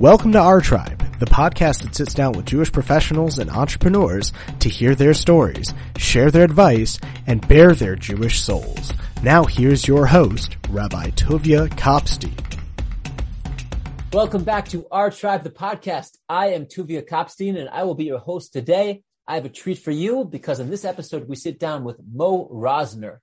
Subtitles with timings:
[0.00, 4.68] Welcome to Our Tribe, the podcast that sits down with Jewish professionals and entrepreneurs to
[4.68, 8.92] hear their stories, share their advice, and bare their Jewish souls.
[9.24, 12.38] Now here's your host, Rabbi Tovia Kopstein.
[14.12, 16.16] Welcome back to Our Tribe, the podcast.
[16.28, 19.02] I am Tuvia Kopstein and I will be your host today.
[19.26, 22.48] I have a treat for you because in this episode we sit down with Moe
[22.48, 23.16] Rosner.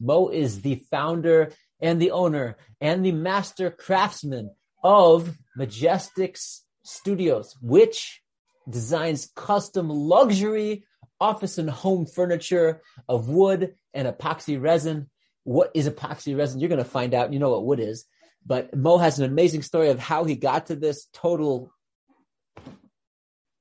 [0.00, 4.52] Moe is the founder and the owner and the master craftsman
[4.82, 8.22] of MajestiX Studios, which
[8.68, 10.84] designs custom luxury
[11.20, 15.08] office and home furniture of wood and epoxy resin.
[15.44, 16.60] What is epoxy resin?
[16.60, 17.32] You're going to find out.
[17.32, 18.04] You know what wood is.
[18.44, 21.72] But Moe has an amazing story of how he got to this total,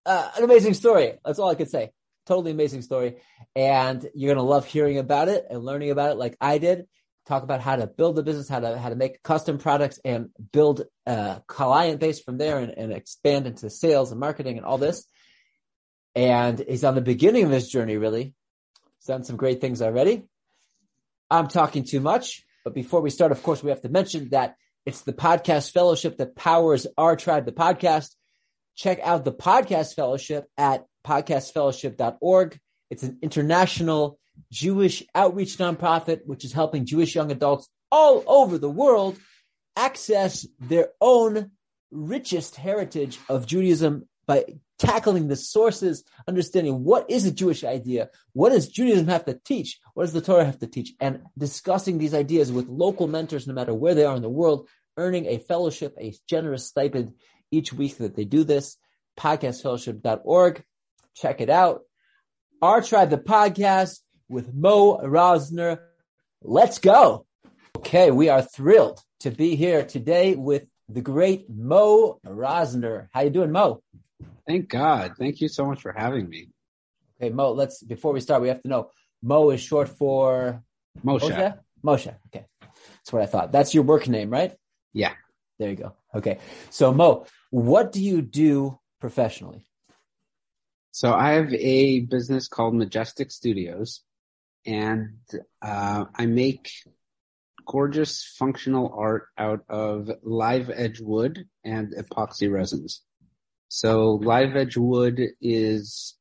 [0.05, 1.13] uh, an amazing story.
[1.23, 1.91] That's all I could say.
[2.25, 3.17] Totally amazing story.
[3.55, 6.87] And you're going to love hearing about it and learning about it like I did
[7.31, 10.29] talk about how to build a business, how to how to make custom products and
[10.51, 14.77] build a client base from there and, and expand into sales and marketing and all
[14.77, 15.07] this.
[16.13, 18.33] And he's on the beginning of his journey, really.
[18.97, 20.25] He's done some great things already.
[21.29, 24.55] I'm talking too much, but before we start, of course, we have to mention that
[24.85, 28.13] it's the podcast fellowship that powers our tribe, the podcast.
[28.75, 32.59] Check out the podcast fellowship at podcastfellowship.org.
[32.89, 34.19] It's an international
[34.51, 39.17] Jewish outreach nonprofit, which is helping Jewish young adults all over the world
[39.75, 41.51] access their own
[41.91, 44.45] richest heritage of Judaism by
[44.79, 49.79] tackling the sources, understanding what is a Jewish idea, what does Judaism have to teach,
[49.93, 53.53] what does the Torah have to teach, and discussing these ideas with local mentors, no
[53.53, 57.13] matter where they are in the world, earning a fellowship, a generous stipend
[57.51, 58.77] each week that they do this.
[59.19, 60.63] Podcastfellowship.org.
[61.15, 61.81] Check it out.
[62.61, 63.99] Our Tribe, the podcast,
[64.31, 65.79] with Moe Rosner.
[66.41, 67.25] Let's go.
[67.77, 73.09] Okay, we are thrilled to be here today with the great Moe Rosner.
[73.11, 73.83] How you doing, Moe?
[74.47, 75.13] Thank God.
[75.19, 76.49] Thank you so much for having me.
[77.19, 78.89] Okay, Moe, let's before we start, we have to know
[79.21, 80.63] Moe is short for
[81.03, 81.21] Moshe.
[81.21, 81.59] Moshe.
[81.83, 82.15] Moshe.
[82.27, 82.45] Okay.
[82.61, 83.51] That's what I thought.
[83.51, 84.55] That's your work name, right?
[84.93, 85.13] Yeah.
[85.59, 85.93] There you go.
[86.15, 86.39] Okay.
[86.69, 89.67] So Moe, what do you do professionally?
[90.91, 94.01] So I have a business called MajestiX Studios
[94.65, 95.17] and
[95.61, 96.71] uh, I make
[97.65, 103.01] gorgeous functional art out of live edge wood and epoxy resins.
[103.67, 106.15] So live edge wood is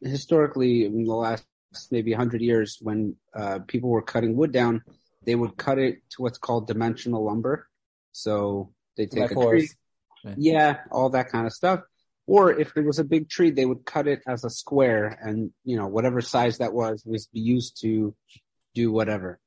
[0.00, 1.46] historically in the last
[1.90, 4.82] maybe 100 years when uh, people were cutting wood down,
[5.24, 7.68] they would cut it to what's called dimensional lumber.
[8.12, 9.70] So they take a tree,
[10.36, 11.80] yeah, all that kind of stuff.
[12.26, 15.50] Or if there was a big tree, they would cut it as a square and,
[15.64, 18.14] you know, whatever size that was was used to
[18.74, 19.40] do whatever.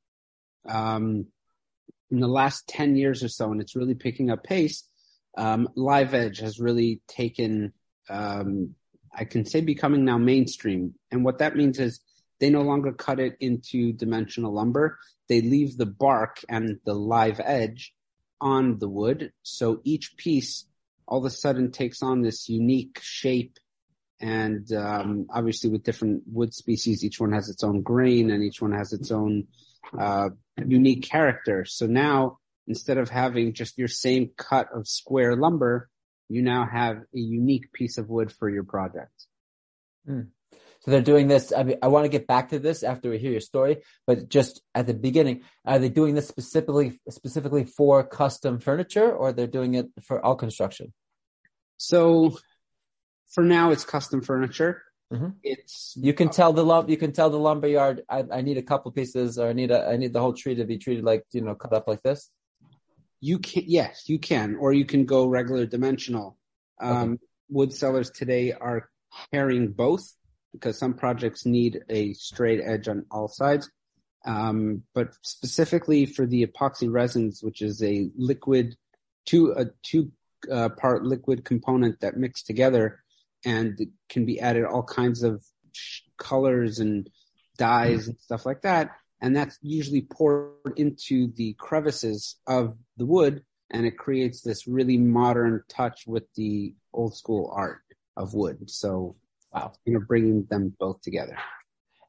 [0.68, 1.26] Um,
[2.10, 4.88] in the last 10 years or so, and it's really picking up pace,
[5.36, 7.72] um, Live Edge has really taken,
[8.08, 8.74] um,
[9.12, 10.94] I can say becoming now mainstream.
[11.10, 12.00] And what that means is
[12.40, 14.98] they no longer cut it into dimensional lumber.
[15.28, 17.94] They leave the bark and the live edge
[18.40, 19.32] on the wood.
[19.42, 20.66] So each piece
[21.06, 23.58] all of a sudden takes on this unique shape
[24.20, 28.62] and um, obviously with different wood species, each one has its own grain and each
[28.62, 29.46] one has its own
[29.98, 31.64] uh, unique character.
[31.66, 35.88] So now instead of having just your same cut of square lumber,
[36.28, 39.12] you now have a unique piece of wood for your project.
[40.08, 40.28] Mm.
[40.86, 41.52] So they're doing this.
[41.52, 44.28] I mean, I want to get back to this after we hear your story, but
[44.28, 49.48] just at the beginning, are they doing this specifically specifically for custom furniture, or they're
[49.48, 50.92] doing it for all construction?
[51.76, 52.38] So,
[53.32, 54.84] for now, it's custom furniture.
[55.12, 55.30] Mm-hmm.
[55.42, 58.02] It's you can tell the lump you can tell the lumber yard.
[58.08, 60.54] I, I need a couple pieces, or I need a I need the whole tree
[60.54, 62.30] to be treated like you know cut up like this.
[63.20, 66.38] You can yes, you can, or you can go regular dimensional.
[66.80, 67.22] Um, okay.
[67.48, 68.88] Wood sellers today are
[69.32, 70.15] carrying both
[70.56, 73.70] because some projects need a straight edge on all sides.
[74.24, 78.76] Um, but specifically for the epoxy resins, which is a liquid,
[79.24, 80.10] two, a two
[80.50, 83.02] uh, part liquid component that mix together
[83.44, 85.44] and can be added all kinds of
[86.18, 87.08] colors and
[87.56, 88.90] dyes and stuff like that.
[89.20, 94.96] And that's usually poured into the crevices of the wood and it creates this really
[94.98, 97.82] modern touch with the old school art
[98.16, 98.70] of wood.
[98.70, 99.16] So
[99.56, 99.72] Wow.
[99.86, 101.38] You know, bringing them both together.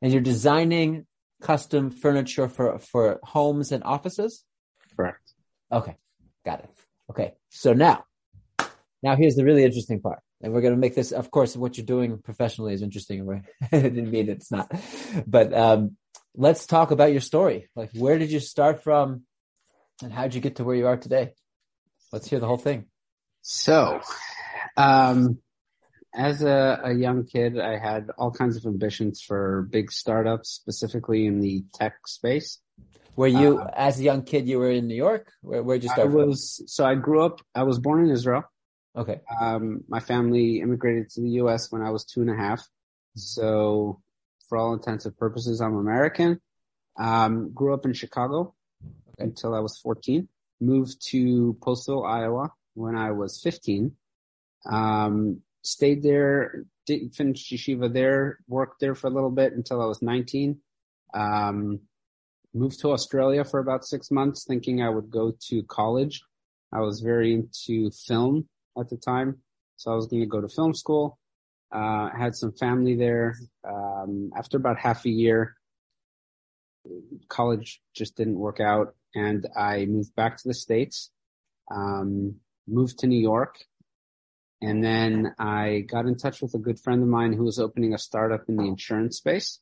[0.02, 1.06] And you're designing
[1.42, 4.44] custom furniture for, for homes and offices?
[4.98, 5.34] Correct.
[5.72, 5.96] Okay.
[6.46, 6.70] Got it.
[7.10, 7.34] Okay.
[7.50, 8.04] So now,
[9.02, 10.20] now here's the really interesting part.
[10.42, 13.26] And we're going to make this, of course, what you're doing professionally is interesting.
[13.26, 13.44] Right?
[13.72, 14.70] I didn't mean it's not,
[15.26, 15.96] but, um,
[16.36, 17.70] let's talk about your story.
[17.76, 19.24] Like, where did you start from
[20.04, 21.32] and how did you get to where you are today?
[22.12, 22.86] Let's hear the whole thing.
[23.42, 24.02] So,
[24.76, 25.40] um,
[26.14, 31.26] as a, a young kid, I had all kinds of ambitions for big startups, specifically
[31.26, 32.60] in the tech space.
[33.16, 35.32] Were you, Uh, as a young kid, you were in New York?
[35.42, 36.28] Where, where'd you I start from?
[36.28, 37.42] was so I grew up.
[37.56, 38.44] I was born in Israel.
[38.96, 39.22] Okay.
[39.40, 41.72] Um, my family immigrated to the U.S.
[41.72, 42.66] when I was two and a half.
[43.16, 44.02] So,
[44.48, 46.40] for all intents and purposes, I'm American.
[46.98, 48.56] Um, grew up in Chicago
[49.10, 49.26] Okay.
[49.26, 50.28] until I was 14.
[50.62, 53.96] Moved to Postville, Iowa when I was 15.
[54.70, 59.86] Um, stayed there, didn't finish yeshiva there, worked there for a little bit until I
[59.86, 60.58] was 19.
[61.14, 61.80] Um,
[62.54, 66.22] moved to Australia for about six months, thinking I would go to college.
[66.72, 68.48] I was very into film
[68.80, 69.40] at the time,
[69.76, 71.20] so I was going to go to film school.
[71.72, 73.36] Uh, had some family there.
[73.68, 75.58] Um, after about half a year,
[77.28, 81.12] college just didn't work out, and I moved back to the states.
[81.70, 82.36] Um,
[82.68, 83.58] moved to New York,
[84.62, 87.94] and then I got in touch with a good friend of mine who was opening
[87.94, 89.60] a startup in the insurance space.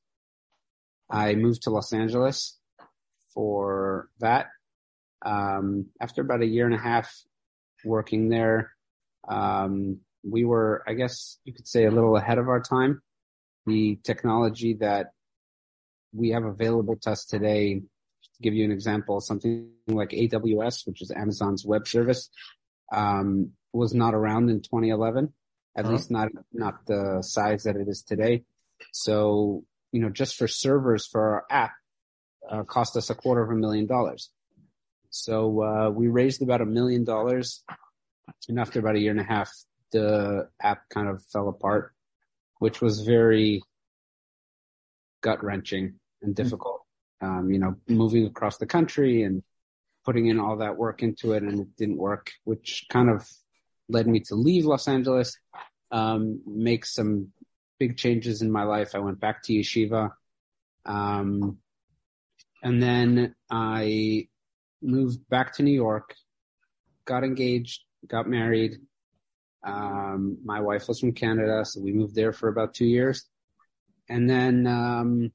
[1.09, 2.57] I moved to Los Angeles
[3.33, 4.47] for that.
[5.25, 7.12] Um, after about a year and a half
[7.83, 8.71] working there,
[9.27, 13.01] um, we were, I guess you could say, a little ahead of our time.
[13.65, 15.07] The technology that
[16.13, 21.01] we have available to us today, to give you an example, something like AWS, which
[21.01, 22.30] is Amazon's web service,
[22.94, 25.33] um, was not around in 2011,
[25.75, 25.94] at Uh-huh.
[25.94, 28.44] least not not the size that it is today.
[28.92, 31.74] So, you know, just for servers for our app,
[32.50, 34.30] uh, cost us a quarter of a million dollars.
[35.10, 37.63] So uh, we raised about a million dollars,
[38.50, 39.50] and after about a year and a half,
[39.92, 41.94] the app kind of fell apart,
[42.60, 43.62] which was very
[45.22, 46.81] gut wrenching and difficult.
[47.22, 49.42] Um, you know, moving across the country and
[50.04, 53.27] putting in all that work into it, and it didn't work, which kind of
[53.89, 55.37] led me to leave Los Angeles,
[55.91, 57.31] um, make some
[57.79, 58.95] big changes in my life.
[58.95, 60.11] I went back to yeshiva.
[60.85, 61.57] Um,
[62.63, 64.27] and then I
[64.81, 66.15] moved back to New York,
[67.05, 68.77] got engaged, got married.
[69.63, 73.25] Um, my wife was from Canada, so we moved there for about two years.
[74.09, 75.31] And then, um,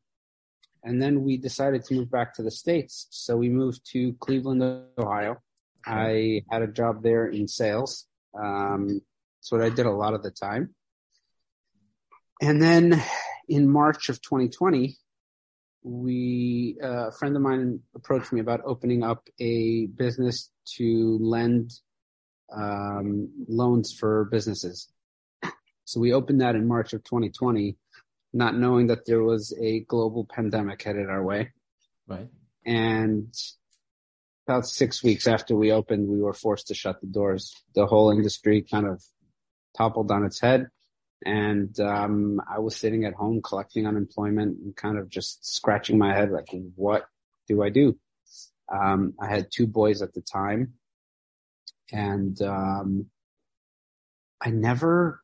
[0.85, 3.07] and then we decided to move back to the States.
[3.11, 4.63] So we moved to Cleveland,
[4.99, 5.41] Ohio.
[5.85, 8.07] I had a job there in sales.
[8.35, 9.01] Um,
[9.39, 10.75] that's what I did a lot of the time.
[12.43, 13.03] And then
[13.49, 14.97] in March of 2020,
[15.83, 21.73] we uh, a friend of mine approached me about opening up a business to lend
[22.55, 24.89] um, loans for businesses.
[25.85, 27.77] So we opened that in March of 2020,
[28.33, 31.53] not knowing that there was a global pandemic headed our way.
[32.07, 32.29] Right.
[32.65, 33.35] And
[34.47, 37.55] about six weeks after we opened, we were forced to shut the doors.
[37.75, 39.03] The whole industry kind of
[39.77, 40.69] toppled on its head.
[41.25, 46.15] And um, I was sitting at home collecting unemployment and kind of just scratching my
[46.15, 47.05] head, like, what
[47.47, 47.99] do I do?
[48.73, 50.75] Um, I had two boys at the time,
[51.93, 53.07] and um,
[54.41, 55.21] I never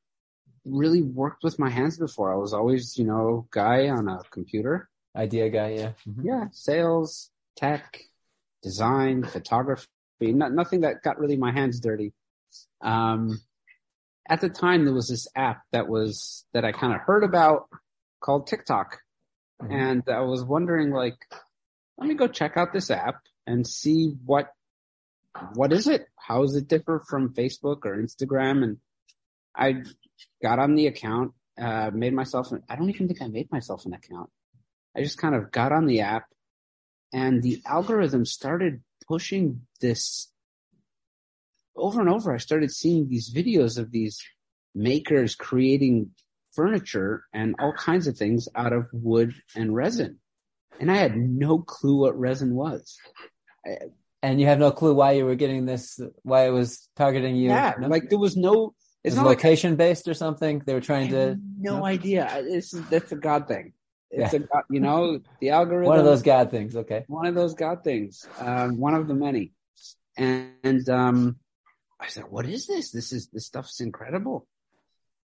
[0.64, 2.32] really worked with my hands before.
[2.32, 4.88] I was always, you know, guy on a computer.
[5.14, 5.92] Idea guy, yeah.
[6.06, 6.24] Mhm.
[6.24, 8.02] Yeah, sales, tech,
[8.66, 9.86] design, photography,
[10.20, 12.12] not, nothing that got really my hands dirty.
[12.82, 13.40] Um,
[14.28, 17.68] at the time, there was this app that was, that I kind of heard about
[18.20, 18.98] called TikTok.
[19.62, 19.72] Mhm.
[19.72, 21.18] And I was wondering, like,
[21.96, 24.48] let me go check out this app and see what,
[25.54, 26.08] what is it?
[26.18, 28.64] How does it differ from Facebook or Instagram?
[28.64, 28.78] And
[29.54, 29.84] I
[30.42, 33.86] got on the account, uh, made myself, an, I don't even think I made myself
[33.86, 34.28] an account.
[34.96, 36.24] I just kind of got on the app
[37.12, 40.30] and the algorithm started pushing this
[41.76, 42.34] over and over.
[42.34, 44.20] I started seeing these videos of these
[44.74, 46.10] makers creating
[46.52, 50.18] furniture and all kinds of things out of wood and resin.
[50.80, 52.98] And I had no clue what resin was.
[54.22, 57.50] And you have no clue why you were getting this, why it was targeting you.
[57.50, 57.88] yeah, no?
[57.88, 60.62] like there was no, it's Is not like location based or something?
[60.66, 61.84] They were trying to no no?
[61.84, 62.28] idea.
[62.34, 63.72] It's that's a God thing.
[64.10, 64.40] It's Yeah.
[64.40, 65.88] a God, you know, the algorithm.
[65.94, 66.76] one of those God things.
[66.76, 67.04] Okay.
[67.08, 69.52] one of those God things, um, one of the many.
[70.16, 71.36] And, and um,
[72.00, 72.90] I said, "What is this?
[72.90, 74.46] This is this stuff's incredible."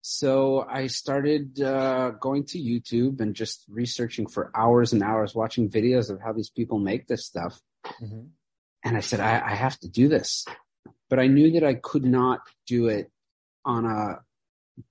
[0.02, 5.70] So I started uh, going to YouTube and just researching for hours and hours, watching
[5.70, 7.62] videos of how these people make this stuff.
[8.02, 8.32] Mhm.
[8.84, 10.46] And I said, I, I have to do this,
[11.10, 13.10] but I knew that I could not do it
[13.64, 14.20] on a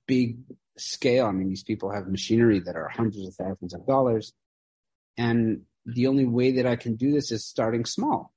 [0.07, 0.39] big
[0.76, 1.26] scale.
[1.26, 4.33] I mean, these people have machinery that are hundreds of thousands of dollars.
[5.17, 8.33] And the only way that I can do this is starting small.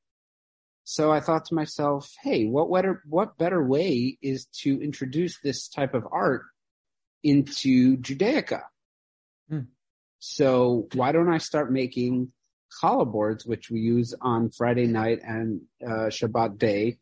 [0.84, 5.68] So I thought to myself, hey, what better, what better way is to introduce this
[5.68, 6.44] type of art
[7.24, 8.62] into Judaica?
[9.50, 9.62] Hmm.
[10.20, 12.32] So why don't I start making
[12.82, 16.98] challah boards, which we use on Friday night and uh, Shabbat day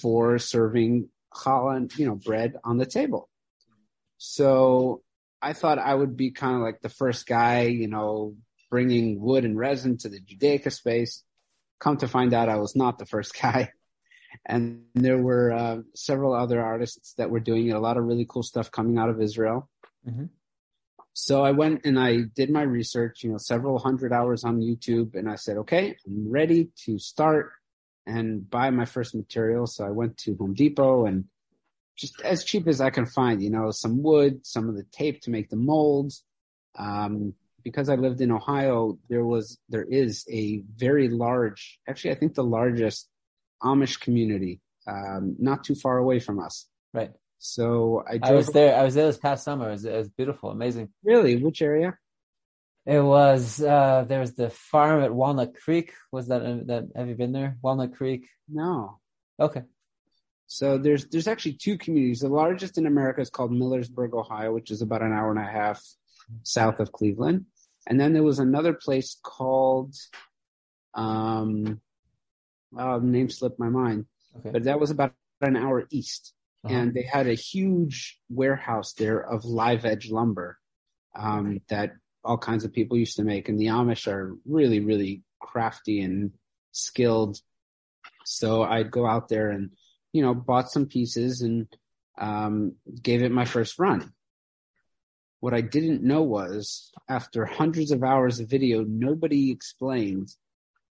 [0.00, 3.28] for serving challah and, you know, bread on the table.
[4.24, 5.02] So
[5.42, 8.36] I thought I would be kind of like the first guy, you know,
[8.70, 11.24] bringing wood and resin to the Judaica space.
[11.80, 13.72] Come to find out I was not the first guy.
[14.46, 18.24] And there were uh, several other artists that were doing it, a lot of really
[18.28, 19.68] cool stuff coming out of Israel.
[20.08, 20.28] Mhm.
[21.14, 25.16] So I went and I did my research, you know, several hundred hours on YouTube
[25.16, 27.50] and I said, okay, I'm ready to start
[28.06, 29.66] and buy my first material.
[29.66, 31.24] So I went to Home Depot and
[31.96, 35.22] just as cheap as I can find, you know, some wood, some of the tape
[35.22, 36.24] to make the molds.
[36.78, 42.14] Um, because I lived in Ohio, there was, there is a very large, actually, I
[42.16, 43.08] think the largest
[43.62, 46.66] Amish community, um, not too far away from us.
[46.92, 47.12] Right.
[47.42, 48.76] So I I was there.
[48.76, 49.68] I was there this past summer.
[49.68, 50.90] It was, it was beautiful, amazing.
[51.02, 51.98] really, which area?
[52.86, 55.92] It was uh there was the farm at Walnut Creek.
[56.12, 57.56] Was that that have you been there?
[57.60, 58.28] Walnut Creek.
[58.48, 59.00] No.
[59.40, 59.62] Okay.
[60.52, 62.20] So there's there's actually two communities.
[62.20, 65.50] The largest in America is called Millersburg, Ohio, which is about an hour and a
[65.50, 65.82] half
[66.42, 67.46] south of Cleveland.
[67.86, 69.94] And then there was another place called
[70.92, 71.80] um
[72.76, 74.04] oh, the name slipped my mind.
[74.36, 74.50] Okay.
[74.50, 76.34] But that was about an hour east.
[76.64, 76.74] Uh-huh.
[76.74, 80.58] And they had a huge warehouse there of live edge lumber
[81.16, 81.92] um, that
[82.22, 83.48] all kinds of people used to make.
[83.48, 86.32] And the Amish are really, really crafty and
[86.72, 87.40] skilled.
[88.26, 89.70] So I'd go out there and,
[90.12, 91.66] you know, bought some pieces and
[92.18, 94.12] um, gave it my first run.
[95.40, 100.28] What I didn't know was after hundreds of hours of video, nobody explained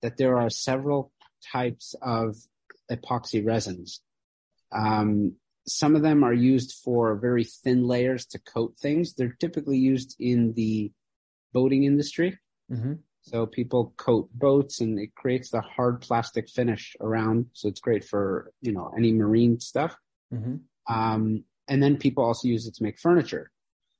[0.03, 1.12] that there are several
[1.53, 2.37] types of
[2.91, 4.00] epoxy resins.
[4.73, 5.37] Um,
[5.67, 9.15] some of them are used for very thin layers to coat things.
[9.15, 10.91] They're typically used in the
[11.53, 12.39] boating industry.
[12.69, 17.47] hmm So people coat boats and it creates the hard plastic finish around.
[17.53, 19.95] So it's great for, you know, any marine stuff.
[20.31, 20.57] hmm
[20.89, 23.53] Um, and then people also use it to make furniture.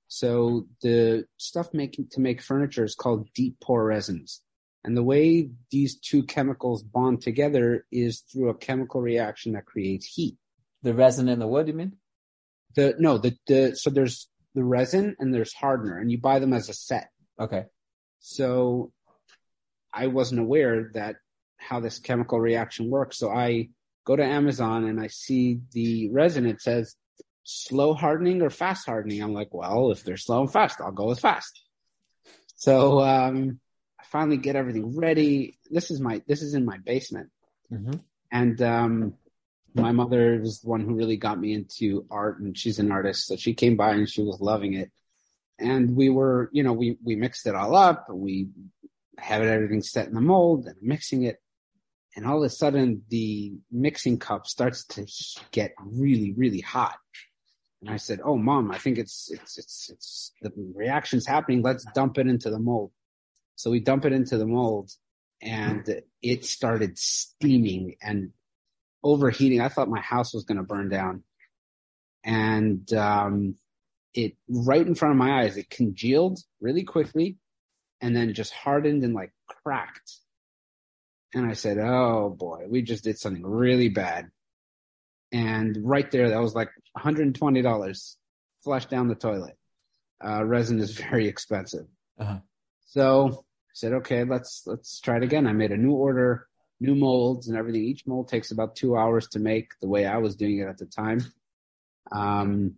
[0.09, 4.43] So the stuff making to make furniture is called deep pour resins.
[4.83, 10.07] And the way these two chemicals bond together is through a chemical reaction that creates
[10.07, 10.37] heat.
[10.83, 11.97] The resin and the wood, you mean?
[12.75, 16.53] The no, the the so there's the resin and there's hardener, and you buy them
[16.53, 17.11] as a set.
[17.39, 17.65] Okay.
[18.21, 18.93] So
[19.93, 21.17] I wasn't aware that
[21.57, 23.19] how this chemical reaction works.
[23.19, 23.69] So I
[24.05, 26.47] go to Amazon and I see the resin.
[26.47, 26.97] It says
[27.45, 29.23] slow hardening or fast hardening.
[29.23, 31.63] I'm like, well, if they're slow and fast, I'll go with fast.
[32.57, 33.61] So um,
[33.99, 35.59] I finally get everything ready.
[35.71, 37.31] This is my this is in my basement.
[37.69, 37.93] hmm
[38.31, 39.15] And um,
[39.75, 43.27] my mother was the one who really got me into art, and she's an artist,
[43.27, 44.91] so she came by and she was loving it.
[45.59, 48.07] And we were, you know, we we mixed it all up.
[48.11, 48.49] We
[49.21, 51.37] had everything set in the mold and mixing it,
[52.17, 55.07] and all of a sudden the mixing cup starts to
[55.53, 56.97] get really, really hot.
[57.81, 61.63] And I said, "Oh, mom, I think it's it's it's it's the reaction's happening.
[61.63, 62.93] Let's dump it into the mold."
[63.57, 64.91] So we dump it into the mold,
[65.41, 68.33] and it started steaming and
[69.03, 69.61] overheating.
[69.61, 71.25] I thought my house was going to burn down.
[72.23, 73.57] And, um,
[74.13, 77.39] it right in front of my eyes, it congealed really quickly
[78.01, 80.17] and then just hardened and like cracked.
[81.35, 84.31] And I said, Oh boy, we just did something really bad.
[85.33, 88.17] And right there, that was like $120
[88.65, 89.57] flushed down the toilet.
[90.25, 91.87] Uh, resin is very expensive.
[92.19, 92.39] Uh-huh.
[92.87, 95.47] So I said, okay, let's, let's try it again.
[95.47, 96.49] I made a new order,
[96.81, 97.85] new molds and everything.
[97.85, 100.79] Each mold takes about two hours to make the way I was doing it at
[100.79, 101.25] the time.
[102.11, 102.75] Um,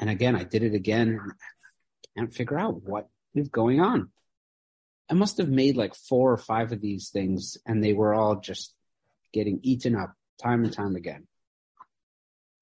[0.00, 4.10] and again, I did it again and I can't figure out what is going on.
[5.10, 8.36] I must have made like four or five of these things and they were all
[8.36, 8.74] just
[9.32, 11.26] getting eaten up time and time again.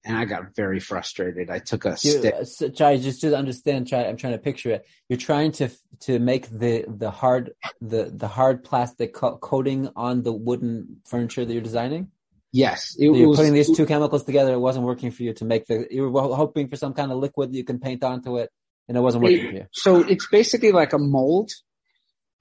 [0.03, 1.51] And I got very frustrated.
[1.51, 2.35] I took a You, stick.
[2.45, 3.87] so, try just to understand.
[3.87, 4.05] Try.
[4.05, 4.87] I'm trying to picture it.
[5.07, 5.69] You're trying to
[6.01, 11.45] to make the the hard the the hard plastic co- coating on the wooden furniture
[11.45, 12.09] that you're designing.
[12.51, 14.53] Yes, So you're was putting these two chemicals together.
[14.53, 15.87] It wasn't working for you to make the.
[15.91, 18.49] You were hoping for some kind of liquid that you can paint onto it,
[18.91, 19.65] and it wasn't working for you.
[19.71, 21.49] So it's basically like a mold,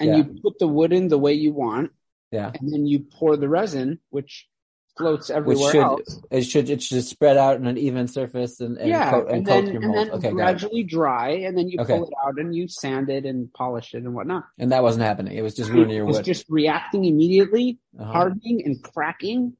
[0.00, 0.16] and Yeah.
[0.16, 1.92] you put the wood in the way you want,
[2.32, 2.50] Yeah.
[2.58, 4.48] and then you pour the resin, which
[4.98, 6.20] floats Which everywhere should else.
[6.32, 9.36] it should it should spread out on an even surface and, and yeah, coat and,
[9.36, 9.96] and coat then, your and mold.
[10.08, 10.34] then okay, it.
[10.34, 11.94] gradually dry, and then you Okay.
[11.96, 14.44] pull it out and you sand it and polish it and whatnot.
[14.58, 15.36] And that wasn't happening.
[15.38, 16.24] It was just ruining your it was wood.
[16.26, 18.10] just reacting immediately, Uh-huh.
[18.12, 19.56] hardening and cracking,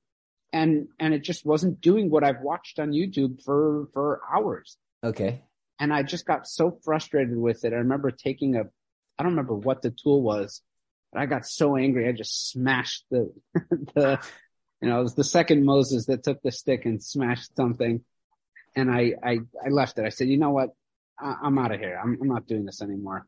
[0.53, 4.77] and and it just wasn't doing what I've watched on YouTube for for hours.
[5.05, 5.43] Okay.
[5.81, 7.73] And I just got so frustrated with it.
[7.73, 8.65] I remember taking a,
[9.19, 10.61] I don't remember what the tool was,
[11.11, 12.07] but I got so angry.
[12.07, 13.33] I just smashed the
[13.95, 14.21] the,
[14.83, 18.03] you know, it was the second Moses that took the stick and smashed something,
[18.77, 20.05] and I I I left it.
[20.05, 20.71] I said, you know what,
[21.19, 21.99] I, I'm out of here.
[22.03, 23.27] I'm I'm not doing this anymore.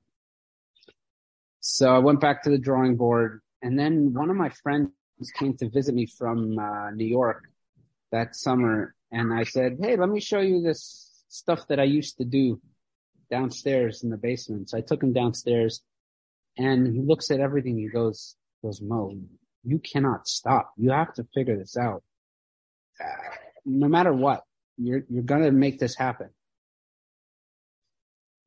[1.61, 4.90] So I went back to the drawing board, and then one of my friends
[5.38, 7.44] came to visit me from uh, New York
[8.11, 12.18] that summer, and I said, "Hey, let me show you this stuff that I used
[12.18, 12.60] to do
[13.30, 15.82] downstairs in the basement." So I took him downstairs,
[16.56, 17.78] and he looks at everything.
[17.78, 19.16] He goes, "Goes Moe,
[19.64, 20.72] you cannot stop.
[20.76, 22.02] You have to figure this out.
[23.00, 23.06] Uh,
[23.64, 24.44] no matter what,
[24.76, 26.30] you're you're gonna make this happen."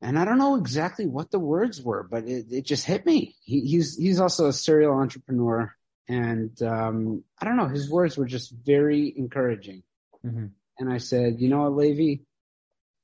[0.02, 3.36] and I don't know exactly what the words were, but it, it just hit me.
[3.44, 5.74] He, he's he's also a serial entrepreneur,
[6.08, 7.68] and um, I don't know.
[7.68, 9.84] His words were just very encouraging.
[10.24, 10.52] Mhm.
[10.78, 12.26] And I said, you know what, Levy,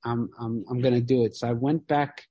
[0.04, 1.36] I'm I'm I'm gonna do it.
[1.36, 2.24] So I went back,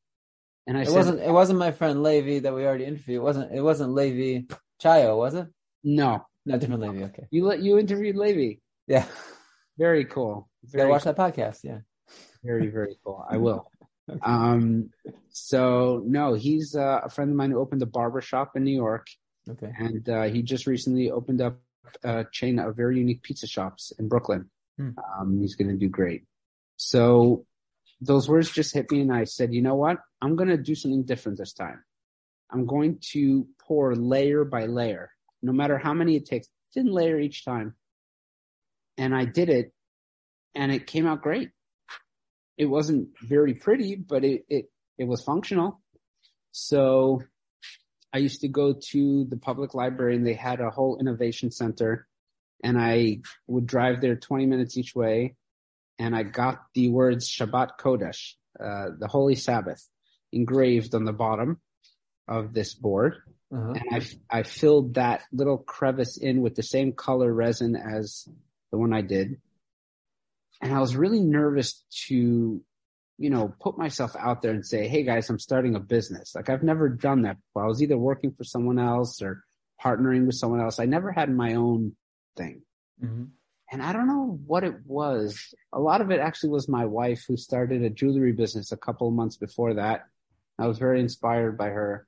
[0.66, 3.16] and I It said, wasn't it wasn't my friend Levy that we already interviewed.
[3.16, 4.46] It wasn't it wasn't Levy
[4.82, 5.46] Chayo, was it?
[5.84, 7.04] no, No, different Levy.
[7.04, 7.26] Okay.
[7.30, 8.60] you let you interviewed Levy.
[8.86, 9.06] Yeah.
[9.78, 10.48] Very cool.
[10.62, 11.60] You gotta Very watch that podcast.
[11.62, 11.78] Yeah.
[12.42, 13.24] Very, very cool.
[13.28, 13.70] I will.
[14.22, 14.90] Um,
[15.28, 18.74] so no, he's uh, a friend of mine who opened a barber shop in New
[18.74, 19.06] York,
[19.48, 19.70] Okay.
[19.78, 21.58] and uh, he just recently opened up
[22.02, 24.50] a chain of very unique pizza shops in Brooklyn.
[24.78, 24.90] Hmm.
[25.18, 26.24] Um, he's going to do great.
[26.76, 27.46] So
[28.00, 29.98] those words just hit me, and I said, you know what?
[30.22, 31.82] I'm going to do something different this time.
[32.50, 35.10] I'm going to pour layer by layer,
[35.42, 37.74] no matter how many it takes, thin layer each time.
[38.98, 39.72] And I did it,
[40.54, 41.50] and it came out great.
[42.58, 45.80] It wasn't very pretty, but it it it was functional.
[46.52, 47.22] So
[48.12, 52.06] I used to go to the public library and they had a whole innovation center
[52.62, 55.36] and I would drive there 20 minutes each way
[56.00, 59.86] and I got the words Shabbat Kodesh, uh, the Holy Sabbath
[60.32, 61.60] engraved on the bottom
[62.26, 63.16] of this board.
[63.52, 63.74] Uh-huh.
[63.74, 63.84] And
[64.30, 68.26] I, I filled that little crevice in with the same color resin as
[68.72, 69.42] the one I did.
[70.62, 72.62] And I was really nervous to,
[73.18, 76.34] you know, put myself out there and say, Hey guys, I'm starting a business.
[76.34, 77.64] Like I've never done that before.
[77.64, 79.44] I was either working for someone else or
[79.84, 80.78] partnering with someone else.
[80.78, 81.94] I never had my own
[82.36, 82.62] thing.
[83.04, 83.30] Mhm.
[83.70, 85.54] And I don't know what it was.
[85.72, 89.06] A lot of it actually was my wife who started a jewelry business a couple
[89.06, 90.06] of months before that.
[90.58, 92.06] I was very inspired by her.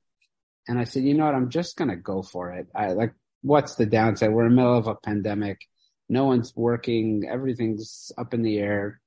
[0.66, 1.34] And I said, you know what?
[1.34, 2.66] I'm just going to go for it.
[2.74, 4.32] I like, what's the downside?
[4.32, 5.60] We're in the middle of a pandemic.
[6.08, 7.28] No one's working.
[7.30, 9.00] Everything's up in the air.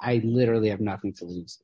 [0.00, 1.58] I literally have nothing to lose.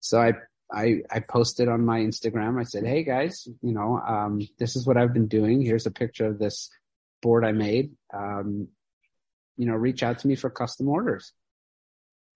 [0.00, 0.34] So I,
[0.70, 2.60] I, I posted on my Instagram.
[2.60, 5.62] I said, Hey guys, you know, um, this is what I've been doing.
[5.62, 6.70] Here's a picture of this
[7.22, 7.92] board I made.
[8.12, 8.68] Um,
[9.56, 11.32] you know, reach out to me for custom orders.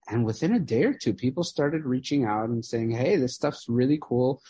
[0.09, 3.67] And within a day or two, people started reaching out and saying, Hey, this stuff's
[3.67, 4.41] really cool.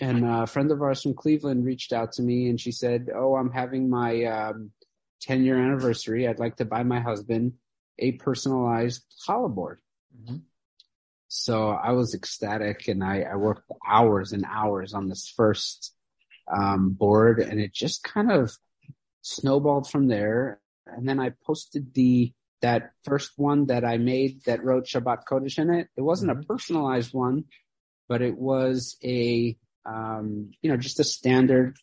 [0.00, 3.34] And a friend of ours from Cleveland reached out to me and she said, Oh,
[3.34, 4.70] I'm having my, um,
[5.22, 6.28] 10 year anniversary.
[6.28, 7.54] I'd like to buy my husband
[7.98, 9.80] a personalized challah board.
[10.16, 10.42] Mhm.
[11.26, 15.94] So I was ecstatic and I, I worked hours and hours on this first,
[16.50, 18.56] um, board and it just kind of
[19.22, 20.60] snowballed from there.
[20.96, 25.58] And then I posted the, that first one that I made that wrote Shabbat Kodesh
[25.58, 25.88] in it.
[25.96, 26.46] It wasn't a Mhm.
[26.46, 27.44] personalized one,
[28.08, 31.76] but it was a, um, you know, just a standard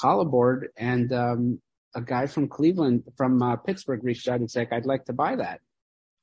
[0.00, 0.68] challah board.
[0.76, 1.60] And, um,
[1.94, 5.36] a guy from Cleveland, from uh, Pittsburgh reached out and said, I'd like to buy
[5.36, 5.60] that.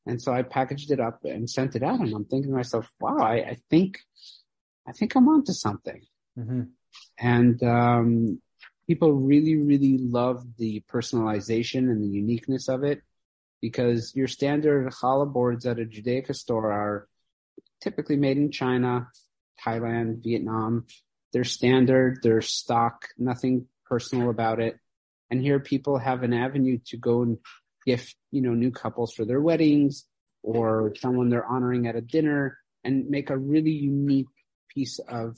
[0.07, 1.99] And so I packaged it up and sent it out.
[1.99, 3.99] And I'm thinking to myself, wow, I, I think,
[4.87, 6.01] I think I'm onto something.
[6.37, 6.69] Mhm.
[7.19, 8.41] And, um,
[8.89, 13.03] people really, really love the personalization and the uniqueness of it
[13.61, 17.07] because your standard challah boards at a Judaica store are
[17.81, 19.07] typically made in China,
[19.63, 20.87] Thailand, Vietnam.
[21.31, 24.79] They're standard, they're stock, nothing personal about it.
[25.29, 27.37] And here people have an avenue to go and
[27.85, 30.05] gift, you know, new couples for their weddings
[30.41, 34.33] or someone they're honoring at a dinner and make a really unique
[34.67, 35.37] piece of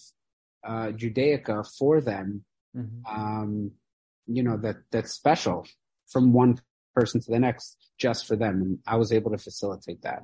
[0.66, 2.46] uh, Judaica for them.
[2.76, 3.02] Mhm.
[3.06, 3.72] Um,
[4.28, 5.68] you know, that that's special
[6.08, 6.60] from one
[6.96, 8.62] person to the next just for them.
[8.62, 10.24] And I was able to facilitate that.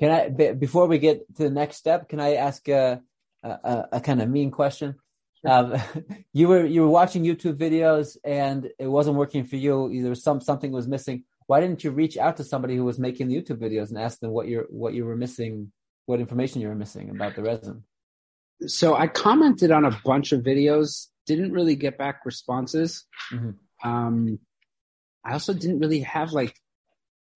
[0.00, 2.08] Can I before we get to the next step?
[2.08, 3.00] Can I ask a
[3.42, 4.96] a, a, kind of mean question?
[5.44, 5.74] um,
[6.32, 9.90] you were you were watching YouTube videos and it wasn't working for you.
[9.90, 11.24] Either some something was missing.
[11.46, 14.18] Why didn't you reach out to somebody who was making the YouTube videos and ask
[14.20, 15.72] them what you're what you were missing,
[16.06, 17.84] what information you were missing about the resin?
[18.66, 23.04] So I commented on a bunch of videos, didn't really get back responses.
[23.32, 23.88] Mm-hmm.
[23.88, 24.38] Um,
[25.24, 26.54] I also didn't really have like,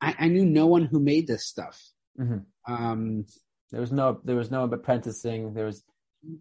[0.00, 1.82] I, I knew no one who made this stuff.
[2.18, 2.72] Mm-hmm.
[2.72, 3.26] Um,
[3.70, 5.54] there was no there was no apprenticing.
[5.54, 5.82] There was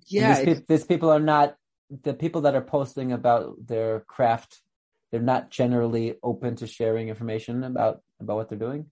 [0.07, 1.55] yeah, these, these, people are not
[2.03, 4.62] the people that are posting about their craft.
[5.12, 8.88] They're not generally open to sharing information about about what they're doing.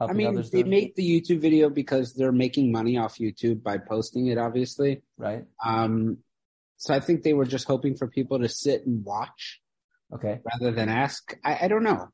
[0.00, 4.26] I mean, they make the YouTube video because they're making money off YouTube by posting
[4.26, 5.02] it, obviously.
[5.16, 5.44] Right.
[5.64, 6.18] Um,
[6.76, 9.60] so I think they were just hoping for people to sit and watch.
[10.12, 10.40] Okay.
[10.44, 11.36] Rather than ask.
[11.44, 12.08] I, I don't know.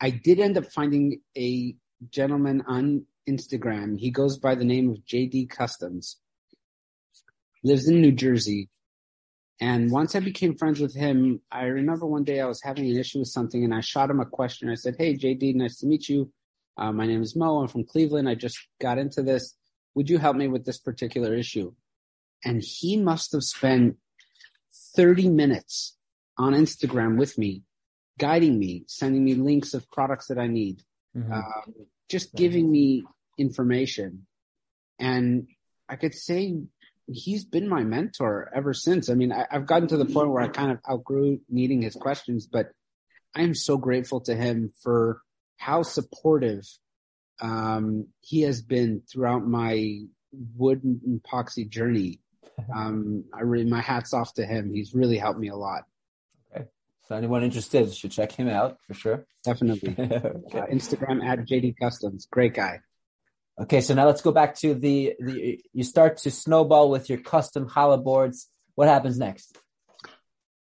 [0.00, 1.74] I did end up finding a
[2.08, 3.98] gentleman on Instagram.
[3.98, 6.16] He goes by the name of JD Customs.
[7.62, 8.70] Lives in New Jersey.
[9.60, 12.96] And once I became friends with him, I remember one day I was having an
[12.96, 14.70] issue with something and I shot him a question.
[14.70, 16.32] I said, Hey, JD, nice to meet you.
[16.78, 17.60] Uh, my name is Moe.
[17.60, 18.26] I'm from Cleveland.
[18.26, 19.54] I just got into this.
[19.94, 21.74] Would you help me with this particular issue?
[22.44, 23.96] And he must have spent
[24.96, 25.96] 30 minutes
[26.38, 27.62] on Instagram with me,
[28.18, 30.82] guiding me, sending me links of products that I need,
[31.16, 31.32] mm-hmm.
[31.32, 31.74] um,
[32.08, 33.04] just giving me
[33.38, 34.26] information.
[34.98, 35.48] And
[35.88, 36.56] I could say
[37.12, 39.10] he's been my mentor ever since.
[39.10, 41.94] I mean, I, have gotten to the point where I kind of outgrew needing his
[41.94, 42.70] questions, but
[43.34, 45.20] I am so grateful to him for
[45.56, 46.66] how supportive
[47.40, 50.00] um, he has been throughout my
[50.56, 52.20] wood and epoxy journey.
[52.74, 54.74] Um, I really, my hat's off to him.
[54.74, 55.84] He's really helped me a lot.
[56.54, 56.66] Okay.
[57.08, 59.26] So anyone interested should check him out for sure.
[59.44, 59.96] Definitely.
[59.98, 60.58] okay.
[60.58, 62.28] uh, Instagram at JD Customs.
[62.30, 62.80] Great guy.
[63.58, 63.80] Okay.
[63.80, 67.66] So now let's go back to the, the, you start to snowball with your custom
[67.66, 68.48] challah boards.
[68.74, 69.56] What happens next?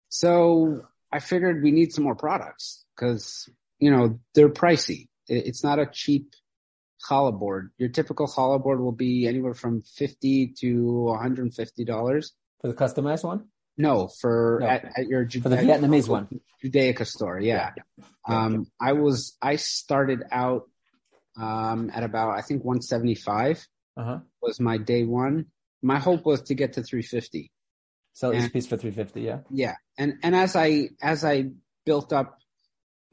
[0.10, 5.08] So I figured we need some more products because you know, they're pricey.
[5.28, 6.34] It's not a cheap
[7.08, 7.72] challah board.
[7.78, 10.68] Your typical challah board will be anywhere from 50 to
[11.20, 12.32] $150.
[12.62, 13.46] For the customized one?
[13.78, 14.68] No, for no.
[14.68, 17.40] At, at, your for the Vietnamese one, Judaica store.
[17.40, 17.72] Yeah.
[17.78, 18.06] yeah.
[18.28, 20.64] Um, I was I started out
[21.38, 24.20] um, at about I think 175 uh-huh.
[24.42, 25.46] was my day one.
[25.82, 27.54] My hope was to get to 350.
[28.12, 29.22] Sell each piece for 350.
[29.22, 29.40] Yeah.
[29.50, 31.52] Yeah, and and as I as I
[31.86, 32.38] built up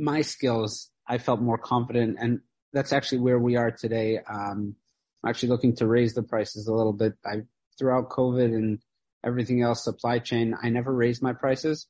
[0.00, 2.40] my skills, I felt more confident, and
[2.76, 4.18] that's actually where we are today.
[4.18, 4.76] Um,
[5.24, 7.14] I'm actually looking to raise the prices a little bit.
[7.24, 7.42] I
[7.78, 8.78] throughout COVID and
[9.24, 11.86] everything else, supply chain, I never raised my prices.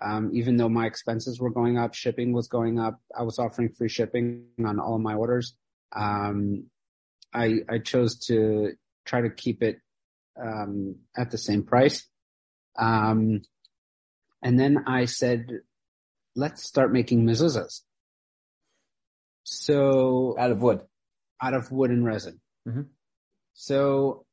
[0.00, 3.00] Um, even though my expenses were going up, shipping was going up.
[3.16, 5.54] I was offering free shipping on all my orders.
[5.94, 6.66] Um,
[7.34, 8.74] I, I chose to
[9.04, 9.80] try to keep it
[10.40, 12.06] um, at the same price.
[12.78, 13.42] Um,
[14.40, 15.48] and then I said,
[16.36, 17.80] let's start making mezuzahs.
[19.50, 20.82] So out of wood,
[21.40, 22.40] out of wood and resin.
[22.68, 22.82] Mm-hmm.
[23.54, 24.26] So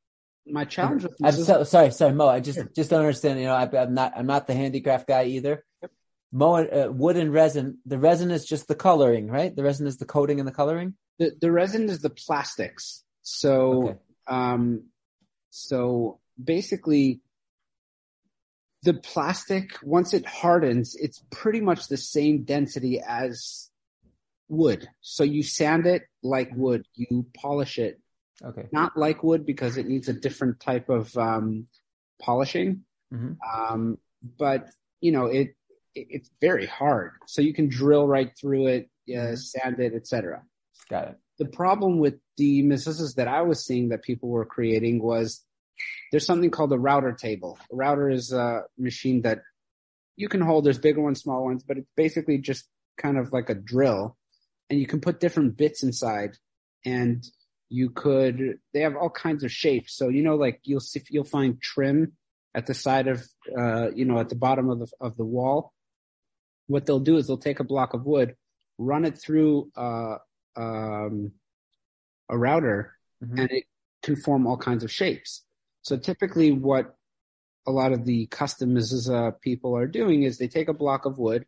[0.45, 2.27] my challenge with I'm so, sorry, sorry, Moe.
[2.27, 2.69] I just sure.
[2.75, 3.39] just don't understand.
[3.39, 5.63] You know, I, am not I'm not the handicraft guy either.
[5.81, 5.91] Yep.
[6.33, 7.77] Moe, uh, wood and resin.
[7.85, 9.55] The resin is just the coloring, right?
[9.55, 10.95] The resin is the coating and the coloring.
[11.17, 13.03] The the resin is the plastics.
[13.21, 13.99] So okay.
[14.27, 14.83] um,
[15.49, 17.21] so basically,
[18.83, 23.69] the plastic, once it hardens, it's pretty much the same density as
[24.47, 24.87] wood.
[25.01, 27.99] So you sand it like wood, you polish it.
[28.43, 28.67] Okay.
[28.71, 31.67] Not like wood because it needs a different type of um,
[32.21, 32.83] polishing.
[33.13, 33.33] Mm-hmm.
[33.73, 33.97] Um,
[34.37, 34.69] but
[35.01, 35.55] you know, it,
[35.93, 37.11] it, it's very hard.
[37.27, 40.43] So you can drill right through it, uh, sand it, etc.
[40.89, 41.15] Got it.
[41.37, 45.43] The problem with the mezuzahs that I was seeing that people were creating was
[46.11, 47.57] there's something called a router table.
[47.71, 49.39] A router is a machine that
[50.15, 50.65] you can hold.
[50.65, 52.65] There's bigger ones, small ones, but it's basically just
[52.97, 54.15] kind of like a drill
[54.69, 56.37] and you can put different bits inside
[56.85, 57.23] and
[57.69, 59.95] you could, they have all kinds of shapes.
[59.95, 62.13] So, you know, like you'll see, you'll find trim
[62.53, 63.25] at the side of,
[63.57, 65.73] uh, you know, at the bottom of the, of the wall.
[66.67, 68.35] What they'll do is they'll take a block of wood,
[68.77, 70.17] run it through, uh,
[70.55, 71.31] um,
[72.29, 73.39] a router mm-hmm.
[73.39, 73.65] and it
[74.03, 75.43] can form all kinds of shapes.
[75.81, 76.95] So typically what
[77.67, 81.17] a lot of the custom mezuzah people are doing is they take a block of
[81.17, 81.45] wood,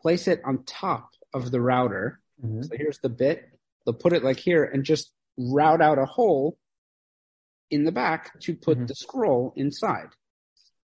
[0.00, 2.20] place it on top of the router.
[2.44, 2.62] Mm-hmm.
[2.62, 3.48] So here's the bit.
[3.84, 6.58] They'll put it like here and just route out a hole
[7.70, 8.86] in the back to put mm-hmm.
[8.86, 10.08] the scroll inside.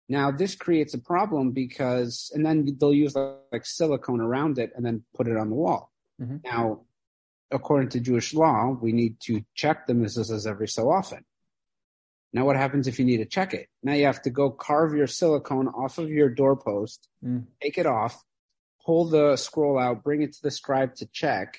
[0.10, 4.72] Now this creates a problem because, and then they'll use like, like silicone around it
[4.76, 5.92] and then put it on the wall.
[6.22, 6.38] Mm-hmm.
[6.44, 6.82] Now,
[7.52, 11.24] according to Jewish law, we need to check the mezuzahs every so often.
[12.34, 13.70] Now what happens if you need to check it?
[13.84, 17.46] Now you have to go carve your silicone off of your doorpost, Mm.
[17.62, 18.22] take it off,
[18.86, 21.58] pull the scroll out, bring it to the scribe to check,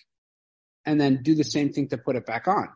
[0.84, 2.68] and then do the same thing to put it back on.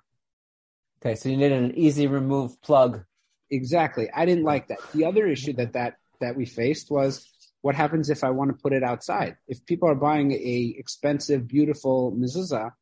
[1.01, 3.05] Okay, so you needed an easy remove plug.
[3.51, 4.11] Exactly.
[4.15, 4.79] I didn't like that.
[4.93, 7.27] The other issue that that that we faced was
[7.61, 9.37] what happens if I want to put it outside?
[9.47, 12.73] If people are buying a expensive, beautiful mezuzah,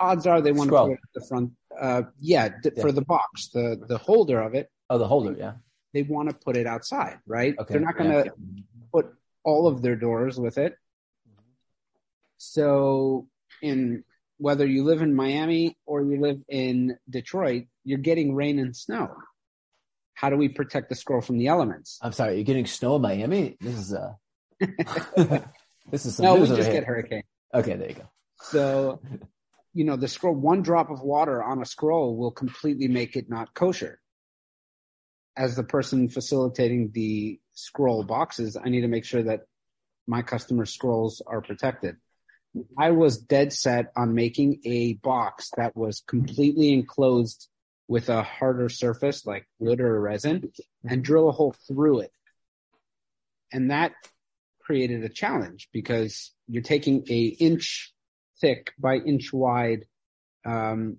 [0.00, 0.86] odds are they want Scroll.
[0.88, 1.52] to put it at the front.
[1.78, 2.82] Uh, yeah, d- Yeah.
[2.82, 5.54] for the box, the the holder of it, Oh, the holder, yeah.
[5.92, 7.54] they want to put it outside, right?
[7.58, 7.74] Okay.
[7.74, 8.62] They're not going to yeah.
[8.92, 9.06] put
[9.44, 10.76] all of their doors with it.
[12.44, 13.28] So,
[13.62, 14.02] in
[14.38, 19.14] whether you live in Miami or you live in Detroit, you're getting rain and snow.
[20.14, 22.00] How do we protect the scroll from the elements?
[22.02, 23.56] I'm sorry, you're getting snow in Miami?
[23.60, 24.14] This is uh
[25.90, 27.22] this is some No, we just get hurricane.
[27.54, 28.10] Okay, there you go.
[28.40, 29.00] So,
[29.72, 33.30] you know, the scroll, one drop of water on a scroll will completely make it
[33.30, 34.00] not kosher.
[35.36, 39.42] As the person facilitating the scroll boxes, I need to make sure that
[40.08, 41.98] my customer scrolls are protected.
[42.78, 47.48] I was dead set on making a box that was completely enclosed
[47.88, 50.52] with a harder surface like wood or resin
[50.84, 52.12] and drill a hole through it.
[53.52, 53.92] And that
[54.60, 57.92] created a challenge because you're taking a inch
[58.40, 59.86] thick by inch wide
[60.44, 60.98] um,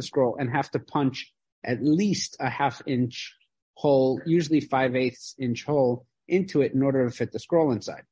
[0.00, 1.32] scroll and have to punch
[1.64, 3.34] at least a half inch
[3.74, 8.04] hole, usually five eighths inch hole into it in order to fit the scroll inside.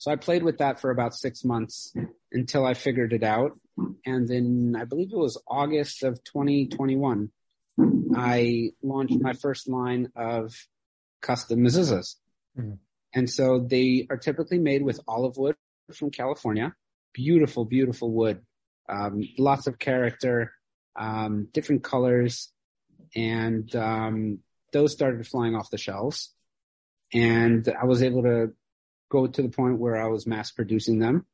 [0.00, 1.94] So I played with that for about six months
[2.32, 3.60] until I figured it out.
[4.06, 7.30] And then I believe it was August of 2021,
[8.16, 10.54] I launched my first line of
[11.20, 12.16] custom mezuzahs.
[12.58, 12.78] Mhm.
[13.12, 15.56] And so they are typically made with olive wood
[15.92, 16.74] from California.
[17.12, 18.40] Beautiful, beautiful wood.
[18.88, 20.54] Um, lots of character,
[20.96, 22.50] um, different colors.
[23.14, 24.38] And um,
[24.72, 26.34] those started flying off the shelves.
[27.12, 28.54] And I was able to
[29.10, 31.26] go to the point where I was mass producing them.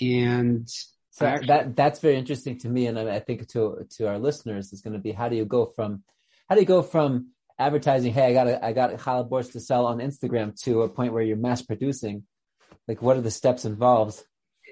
[0.00, 0.68] And
[1.10, 4.72] So actually- that that's very interesting to me, and I, think to to our listeners
[4.72, 6.04] is going to be how do you go from
[6.48, 9.86] how do you go from advertising, hey, I got a, I got challah to sell
[9.86, 12.24] on Instagram to a point where you're mass producing.
[12.88, 14.22] Like, what are the steps involved?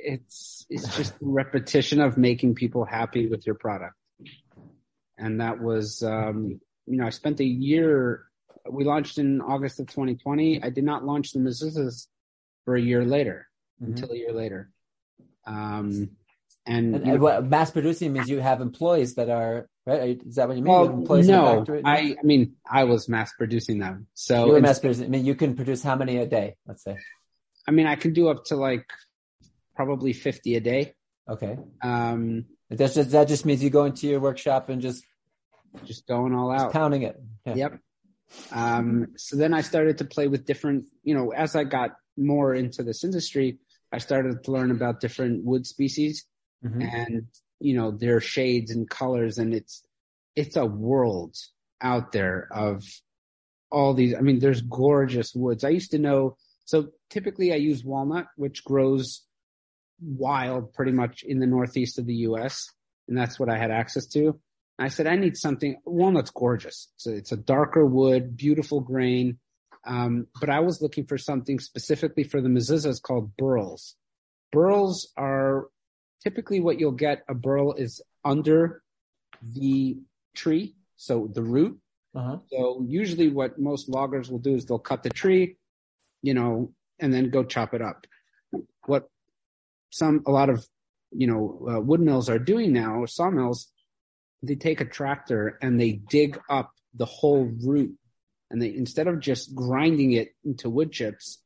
[0.03, 3.95] it's it's just repetition of making people happy with your product.
[5.19, 8.25] And that was um you know, I spent a year
[8.69, 10.63] we launched in August of 2020.
[10.63, 12.07] I did not launch the mezuzahs
[12.65, 13.49] for a year later,
[13.81, 13.87] Mhm.
[13.89, 14.71] until a year later.
[15.47, 16.11] Um
[16.67, 20.01] and, And, and what mass producing means you have employees that are right.
[20.01, 20.73] Are you, is that what you mean?
[20.73, 21.65] well, employees no.
[21.85, 24.07] I I mean I was mass producing them.
[24.15, 25.07] So you were mass producing.
[25.07, 26.57] I mean, you can produce how many a day?
[26.67, 26.99] Let's say.
[27.67, 28.87] I mean I can do up to like
[29.75, 30.95] probably 50 a day.
[31.29, 31.57] Okay.
[31.83, 35.03] Um That's just that just means you go into your workshop and just
[35.85, 36.73] just going all out.
[36.73, 37.17] pounding it.
[37.47, 37.55] Yeah.
[37.55, 37.81] Yep.
[38.53, 42.55] Um, so then I started to play with different, you know, as I got more
[42.55, 43.59] into this industry,
[43.93, 46.27] I started to learn about different wood species
[46.65, 46.83] Mhm.
[46.93, 47.27] and,
[47.59, 49.39] you know, their shades and colors.
[49.39, 49.83] And it's,
[50.37, 51.35] it's a world
[51.81, 52.85] out there of
[53.71, 54.15] all these.
[54.15, 55.65] I mean, there's gorgeous woods.
[55.65, 56.37] I used to know.
[56.65, 59.23] So typically I use walnut, which grows
[60.01, 62.69] wild pretty much in the Northeast of the U.S.
[63.09, 64.39] And that's what I had access to.
[64.81, 66.89] I said, I need something, walnut's gorgeous.
[66.97, 69.39] It's a, it's a darker wood, beautiful grain.
[69.85, 73.97] Um, but I was looking for something specifically for the mezuzahs called burls.
[74.53, 75.69] Burls are
[76.23, 77.25] typically what you'll get.
[77.29, 78.83] A burl is under
[79.43, 79.99] the
[80.35, 80.75] tree.
[80.97, 81.79] So the root.
[82.15, 82.39] Uh-huh.
[82.51, 85.57] So usually what most loggers will do is they'll cut the tree,
[86.23, 88.07] you know, and then go chop it up.
[88.87, 89.09] What
[89.91, 90.67] some, a lot of,
[91.11, 93.69] you know, uh, wood mills are doing now, or sawmills,
[94.43, 97.97] they take a tractor and they dig up the whole root
[98.51, 101.39] and they, instead of just grinding it into wood chips,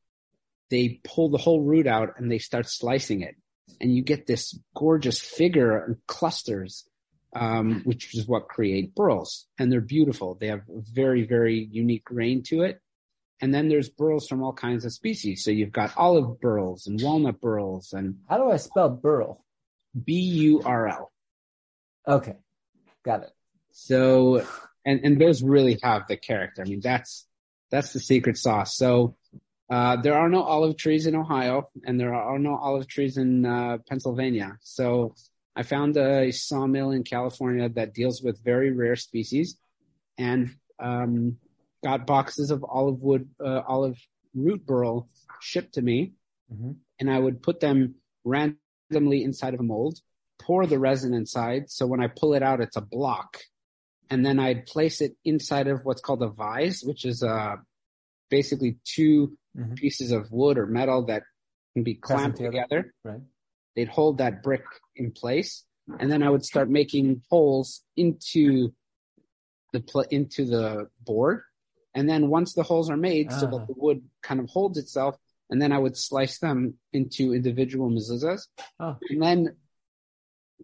[0.70, 3.36] they pull the whole root out and they start slicing it.
[3.80, 6.88] And you get this gorgeous figure and clusters,
[7.34, 9.46] um, which is what create burls.
[9.58, 10.34] And they're beautiful.
[10.34, 12.80] They have a very, very unique grain to it.
[13.40, 15.44] And then there's burls from all kinds of species.
[15.44, 19.44] So you've got olive burls and walnut burls and How do I spell burl?
[20.02, 21.12] B-U-R-L.
[22.06, 22.36] Okay,
[23.04, 23.30] got it.
[23.72, 24.46] So,
[24.84, 26.62] and, and those really have the character.
[26.62, 27.26] I mean, that's,
[27.70, 28.76] that's the secret sauce.
[28.76, 29.16] So,
[29.70, 33.46] uh, there are no olive trees in Ohio and there are no olive trees in,
[33.46, 34.58] uh, Pennsylvania.
[34.62, 35.14] So
[35.56, 39.56] I found a sawmill in California that deals with very rare species
[40.18, 41.38] and, um,
[41.82, 43.98] got boxes of olive wood, uh, olive
[44.34, 45.08] root burl
[45.40, 46.12] shipped to me
[46.52, 46.76] Mhm.
[47.00, 49.98] and I would put them randomly inside of a mold,
[50.38, 51.70] pour the resin inside.
[51.70, 53.38] So when I pull it out, it's a block
[54.10, 57.56] and then I'd place it inside of what's called a vise, which is uh,
[58.30, 59.76] basically 2 Mhm.
[59.76, 61.22] pieces of wood or metal that
[61.74, 62.52] can be clamped together.
[62.82, 62.94] together.
[63.04, 63.20] Right.
[63.76, 64.64] They'd hold that brick
[64.96, 65.64] in place,
[66.00, 68.74] and then I would start making holes into
[69.72, 71.42] the pl- into the board.
[71.94, 73.50] And then once the holes are made, so Ah.
[73.58, 75.16] that the wood kind of holds itself,
[75.50, 78.48] and then I would slice them into individual mezuzahs.
[78.80, 78.96] Oh.
[79.08, 79.56] And then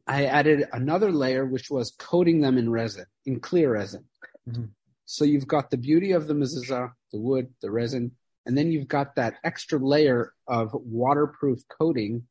[0.06, 4.04] I added another layer, which was coating them in resin, in clear resin.
[4.48, 4.70] Mhm.
[5.04, 8.12] So you've got the beauty of the mezuzah, the wood, the resin,
[8.46, 12.26] and then you've got that extra layer of waterproof coating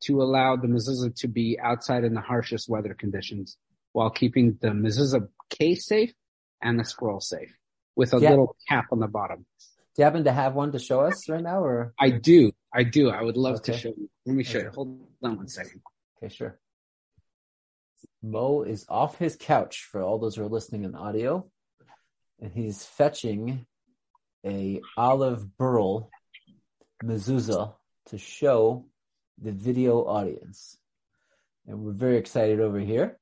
[0.00, 3.56] to allow the mezuzah to be outside in the harshest weather conditions
[3.92, 6.12] while keeping the mezuzah case safe
[6.60, 7.56] and the scroll safe
[7.96, 8.30] with a Yeah.
[8.30, 9.46] little cap on the bottom.
[9.94, 12.50] Do you happen to have one to show us right now, or I do.
[12.72, 13.10] I do.
[13.10, 14.10] I would love to show you.
[14.24, 14.70] Let me show you.
[14.70, 15.82] Hold on one second.
[16.22, 16.56] Okay, sure.
[18.22, 21.50] Moe is off his couch for all those who are listening in audio,
[22.40, 23.66] and he's fetching
[24.46, 26.10] a olive burl
[27.02, 27.74] mezuzah
[28.06, 28.86] to show
[29.40, 30.78] the video audience,
[31.66, 33.18] and we're very excited over here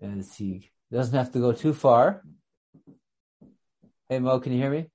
[0.00, 2.22] as he doesn't have to go too far.
[4.08, 4.86] Hey Moe, can you hear me?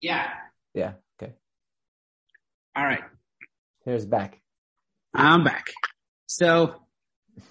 [0.00, 0.30] Yeah.
[0.74, 0.94] Yeah.
[1.22, 1.34] Okay.
[2.74, 3.02] All right.
[3.84, 4.40] Here's back.
[5.14, 5.66] I'm back.
[6.26, 6.74] So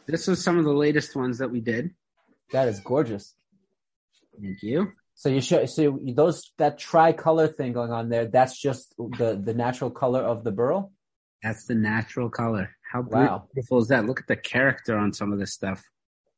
[0.06, 1.92] this was some of the latest ones that we did.
[2.52, 3.34] That is gorgeous.
[4.42, 4.92] Thank you.
[5.16, 8.28] So you show so you- those that tricolor thing going on there.
[8.28, 10.92] That's just the the natural color of the burl.
[11.44, 12.70] That's the natural color.
[12.92, 13.48] How Wow.
[13.54, 14.06] beautiful is that?
[14.06, 15.84] Look at the character on some of this stuff.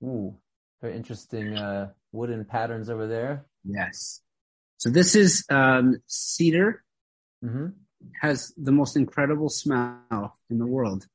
[0.04, 0.38] Ooh,
[0.82, 3.46] very interesting uh, wooden patterns over there.
[3.66, 4.22] Yes.
[4.78, 6.84] So this is um, cedar.
[7.42, 7.68] hmm
[8.22, 11.06] Has the most incredible smell in the world.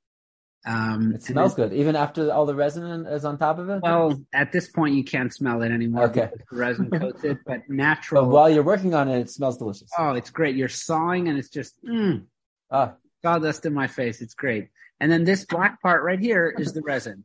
[0.67, 3.83] Um, It smells good, even after all the resin is on top of it.
[3.83, 6.31] Well, at this point, you can't smell it anymore Okay.
[6.51, 7.39] the resin coats it.
[7.45, 8.27] But but natural.
[8.29, 9.91] while you're working on it, it smells delicious.
[9.99, 10.57] oh, it's great.
[10.57, 12.25] You're sawing, and it's just mm,
[12.71, 14.23] Ah, sawdust in my face.
[14.23, 14.69] It's great.
[15.01, 17.25] And then this black part right here is the resin.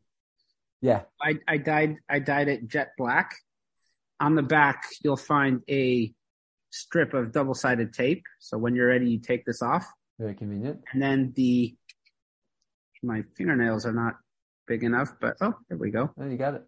[0.82, 1.02] yeah.
[1.22, 3.34] I, I dyed I dyed it jet black.
[4.20, 6.12] On the back, you'll find a
[6.70, 8.22] strip of double sided tape.
[8.38, 9.86] So when you're ready, you take this off,
[10.18, 10.80] Very convenient.
[10.92, 11.74] and then the
[13.02, 14.14] my fingernails are not
[14.66, 16.10] big enough, but oh, there we go.
[16.18, 16.62] Oh, you got it.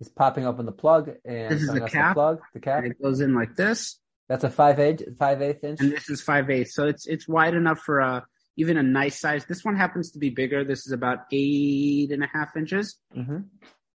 [0.00, 2.14] It's popping open the plug and This is the cap.
[2.14, 2.82] plug, the cap.
[2.82, 5.80] And it goes in like this, That's a five eight five eighth inch.
[5.80, 6.74] and this is five eighths.
[6.74, 8.24] So it's it's wide enough for a
[8.56, 9.44] even a nice size.
[9.46, 10.64] This one happens to be bigger.
[10.64, 12.98] This is about eight and a half inches.
[13.14, 13.38] hmm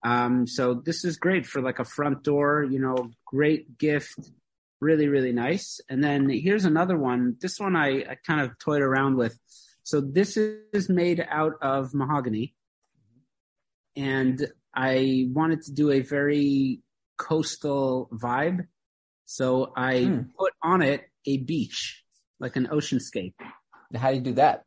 [0.04, 4.18] Um, so this is great for like a front door, you know, great gift.
[4.80, 5.80] Really, really nice.
[5.88, 7.36] And then here's another one.
[7.40, 9.38] This one I, I kind of toyed around with.
[9.82, 12.54] So this is made out of mahogany.
[13.96, 16.80] And I wanted to do a very
[17.16, 18.66] coastal vibe.
[19.24, 20.20] So I Hmm.
[20.38, 22.04] put on it a beach,
[22.38, 23.34] like an oceanscape.
[23.94, 24.64] How do you do that?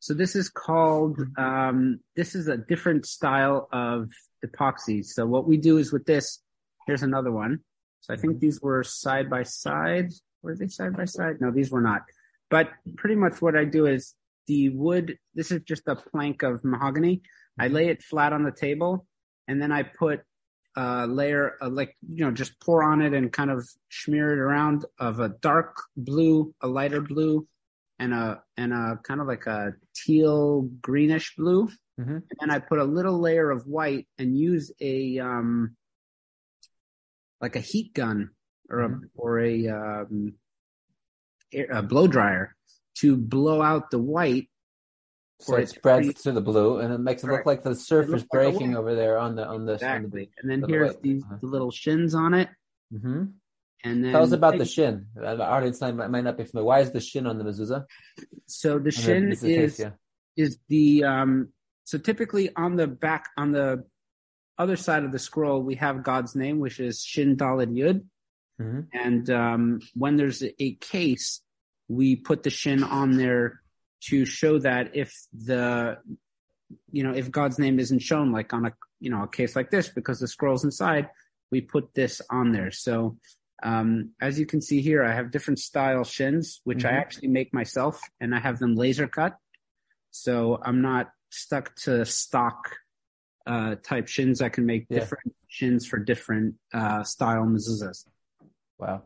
[0.00, 4.10] So this is called, um, this is a different style of
[4.44, 5.04] epoxy.
[5.04, 6.42] So what we do is with this,
[6.86, 7.60] here's another one.
[8.00, 10.12] So I think these were side by side.
[10.42, 11.40] Were they side by side?
[11.40, 12.02] No, these were not.
[12.50, 14.14] But pretty much what I do is
[14.46, 17.22] the wood, this is just a plank of mahogany.
[17.58, 19.06] I lay it flat on the table
[19.46, 20.22] and then I put
[20.76, 24.38] a layer of like, you know, just pour on it and kind of smear it
[24.38, 27.46] around of a dark blue, a lighter blue,
[27.98, 31.68] and a and a kind of like a teal greenish blue.
[32.00, 32.16] Mhm.
[32.16, 35.76] And then I put a little layer of white and use a um
[37.40, 38.30] like a heat gun
[38.68, 39.00] or a Mhm.
[39.14, 40.34] or a um
[41.52, 42.54] a blow dryer
[42.98, 44.48] to blow out the white.
[45.40, 48.08] So it spreads create- to the blue, and it makes it look like the surf
[48.08, 50.30] looks is breaking over there on the on the exactly.
[50.38, 51.38] And then for the here's these Uh-huh.
[51.40, 52.48] the little shins on it.
[52.92, 53.24] hmm
[53.82, 55.06] And then Tell us about the shin.
[55.14, 56.66] The audience might, might not be familiar.
[56.66, 57.86] Why is the shin on the mezuzah?
[58.46, 59.92] So the shin the is case, yeah.
[60.36, 61.32] is the um
[61.84, 63.82] so typically on the back on the
[64.62, 67.98] other side of the scroll we have God's name which is Shin Daled Yud
[68.60, 68.82] Mhm.
[69.04, 69.62] and um
[70.02, 71.26] when there's a, case
[71.98, 73.46] we put the shin on there
[74.08, 75.10] to show that if
[75.50, 75.98] the
[76.96, 78.72] you know if God's name isn't shown like on a
[79.04, 81.04] you know a case like this because the scroll's inside
[81.52, 83.16] we put this on there so
[83.62, 83.90] um,
[84.22, 87.00] as you can see here, I have different style shins, which I Mhm.
[87.02, 89.32] actually make myself, and I have them laser cut.
[90.10, 92.58] So I'm not stuck to stock
[93.46, 94.38] uh, type shins.
[94.40, 95.00] that can make Yeah.
[95.00, 98.04] different shins for different uh, style mezuzahs.
[98.78, 99.02] Wow.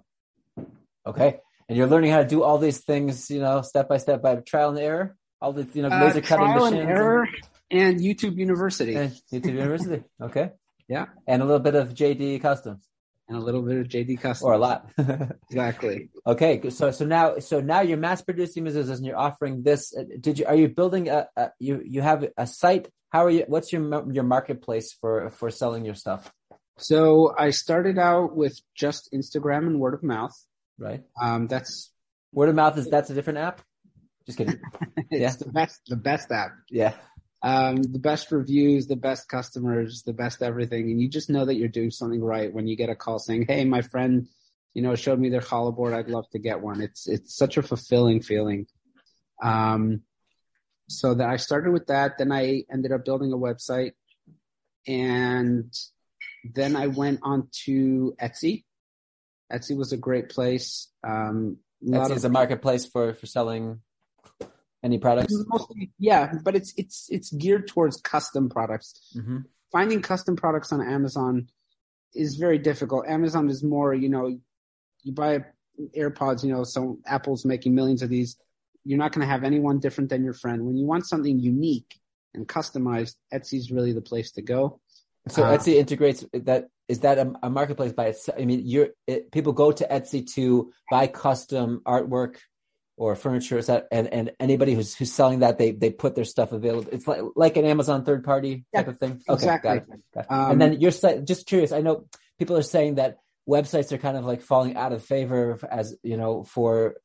[1.06, 1.40] Okay.
[1.68, 4.36] And you're learning how to do all these things, you know, step by step by
[4.36, 5.16] trial and error.
[5.40, 6.80] All the, you know, Uh, laser cutting trial machines.
[6.80, 7.28] and error.
[7.70, 8.94] and YouTube University.
[8.94, 10.04] And YouTube University.
[10.20, 10.50] Okay.
[10.88, 11.06] Yeah.
[11.26, 12.86] And a little bit of JD Customs.
[13.28, 14.42] And a little bit of JD Customs.
[14.46, 14.90] Or a lot.
[15.50, 16.10] exactly.
[16.26, 16.68] Okay.
[16.70, 19.94] So so now so now you're mass producing mezuzahs and you're offering this.
[20.20, 22.88] Did you are you building a, a you you have a site?
[23.14, 23.44] How are you?
[23.46, 26.30] What's your your marketplace for for selling your stuff?
[26.76, 30.36] So I started out with just Instagram and word of mouth.
[30.78, 31.04] Right.
[31.18, 31.90] Um, that's
[32.32, 33.62] word of mouth is that's a different app.
[34.26, 34.60] Just kidding.
[34.96, 35.30] it's yeah.
[35.38, 36.50] the best the best app.
[36.68, 36.94] Yeah
[37.44, 40.90] um, the best reviews, the best customers, the best everything.
[40.90, 43.44] And you just know that you're doing something right when you get a call saying,
[43.46, 44.28] Hey, my friend,
[44.72, 45.92] you know, showed me their challah board.
[45.92, 46.80] I'd love to get one.
[46.80, 48.66] It's, it's such a fulfilling feeling.
[49.42, 50.00] Um,
[50.88, 52.18] so that I started with that.
[52.18, 53.92] Then I ended up building a website
[54.86, 55.72] and
[56.44, 58.64] then I went on to Etsy.
[59.52, 60.88] Etsy was a great place.
[61.02, 63.80] Um, Etsy is a marketplace for, for selling
[64.84, 65.34] any products?
[65.48, 69.00] Mostly, yeah, but it's it's it's geared towards custom products.
[69.16, 69.38] Mm-hmm.
[69.72, 71.48] Finding custom products on Amazon
[72.14, 73.08] is very difficult.
[73.08, 74.38] Amazon is more, you know,
[75.02, 75.44] you buy
[75.96, 78.36] AirPods, you know, so Apple's making millions of these.
[78.84, 80.64] You're not going to have anyone different than your friend.
[80.64, 81.98] When you want something unique
[82.34, 84.80] and customized, Etsy's really the place to go.
[85.28, 86.68] So uh, Etsy integrates that.
[86.86, 88.38] Is that a, a marketplace by itself?
[88.38, 92.36] I mean, you're it, people go to Etsy to buy custom artwork
[92.96, 96.24] or furniture is that and, and anybody who's who's selling that they they put their
[96.24, 99.68] stuff available it's like like an amazon third party type yeah, of thing okay exactly.
[99.68, 100.30] got it, got it.
[100.30, 102.06] Um, and then your site just curious i know
[102.38, 103.16] people are saying that
[103.48, 106.96] websites are kind of like falling out of favor as you know for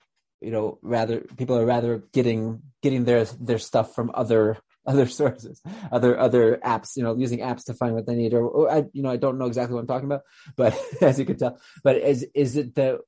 [0.42, 5.62] you know rather people are rather getting getting their their stuff from other other sources
[5.92, 8.86] other other apps you know using apps to find what they need or, or i
[8.94, 10.22] you know i don't know exactly what i'm talking about
[10.56, 13.00] but as you can tell but is is it the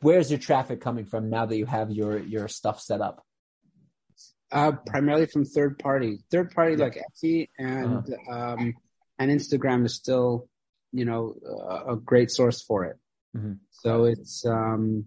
[0.00, 3.24] where's your traffic coming from now that you have your your stuff set up?
[4.50, 6.84] Uh, primarily from third party, third party yeah.
[6.84, 8.52] like Etsy and uh-huh.
[8.52, 8.74] um,
[9.18, 10.48] and Instagram is still,
[10.92, 12.96] you know, a, a great source for it.
[13.36, 13.54] Mm-hmm.
[13.70, 15.06] So it's um,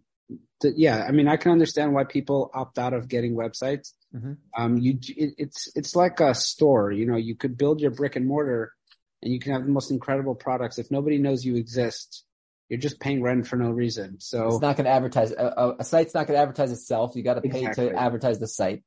[0.61, 1.05] th- yeah.
[1.07, 3.93] I mean, I can understand why people opt out of getting websites.
[4.15, 4.33] Mm-hmm.
[4.57, 6.91] Um, you it, it's it's like a store.
[6.91, 8.73] You know, you could build your brick and mortar,
[9.21, 10.77] and you can have the most incredible products.
[10.77, 12.23] If nobody knows you exist,
[12.69, 14.19] you're just paying rent for no reason.
[14.19, 15.31] So it's not going to advertise.
[15.31, 17.15] A, a, site's not going to advertise itself.
[17.15, 17.89] You got to pay exactly.
[17.89, 18.83] to advertise the site.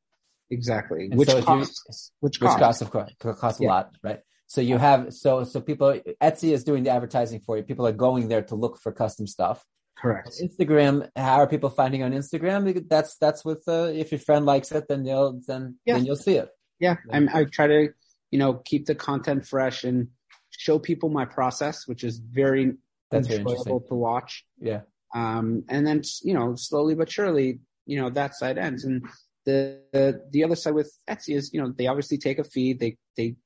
[0.51, 1.07] Exactly.
[1.07, 2.12] And which so costs?
[2.20, 3.68] Which, which costs, of course, costs a yeah.
[3.68, 4.20] lot, right?
[4.49, 7.62] So you have so so people Etsy is doing the advertising for you.
[7.62, 9.64] People are going there to look for custom stuff.
[10.01, 10.40] Correct.
[10.42, 11.11] Instagram.
[11.14, 12.88] How are people finding on Instagram?
[12.88, 15.94] That's that's with uh, if your friend likes it, then you'll then yeah.
[15.94, 16.48] then you'll see it.
[16.78, 17.88] Yeah, I'm, I try to
[18.30, 20.09] you know keep the content fresh and
[20.51, 22.72] show people my process, which is very
[23.11, 24.44] that's enjoyable to watch.
[24.59, 24.82] Yeah.
[25.14, 28.84] Um, and then you know, slowly but surely, you know, that side ends.
[28.84, 29.05] And
[29.44, 32.72] the the, the other side with Etsy is, you know, they obviously take a fee.
[32.72, 33.36] They they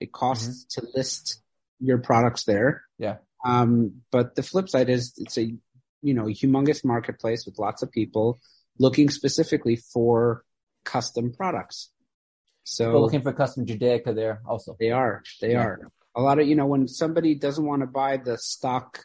[0.00, 0.86] it costs mm-hmm.
[0.86, 1.40] to list
[1.80, 2.82] your products there.
[2.98, 3.16] Yeah.
[3.44, 5.54] Um, but the flip side is it's a
[6.02, 8.40] you know humongous marketplace with lots of people
[8.78, 10.44] looking specifically for
[10.84, 11.90] custom products.
[12.64, 14.76] So People looking for custom Judaica there also.
[14.78, 15.22] They are.
[15.40, 15.64] They yeah.
[15.64, 15.90] are.
[16.14, 19.04] A lot of you know when somebody doesn't want to buy the stock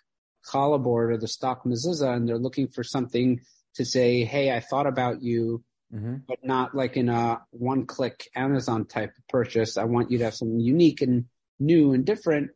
[0.51, 3.41] challah board or the stock mezuzah and they're looking for something
[3.75, 6.17] to say, Hey, I thought about you, mm-hmm.
[6.27, 9.77] but not like in a one click Amazon type purchase.
[9.77, 11.25] I want you to have something unique and
[11.59, 12.51] new and different.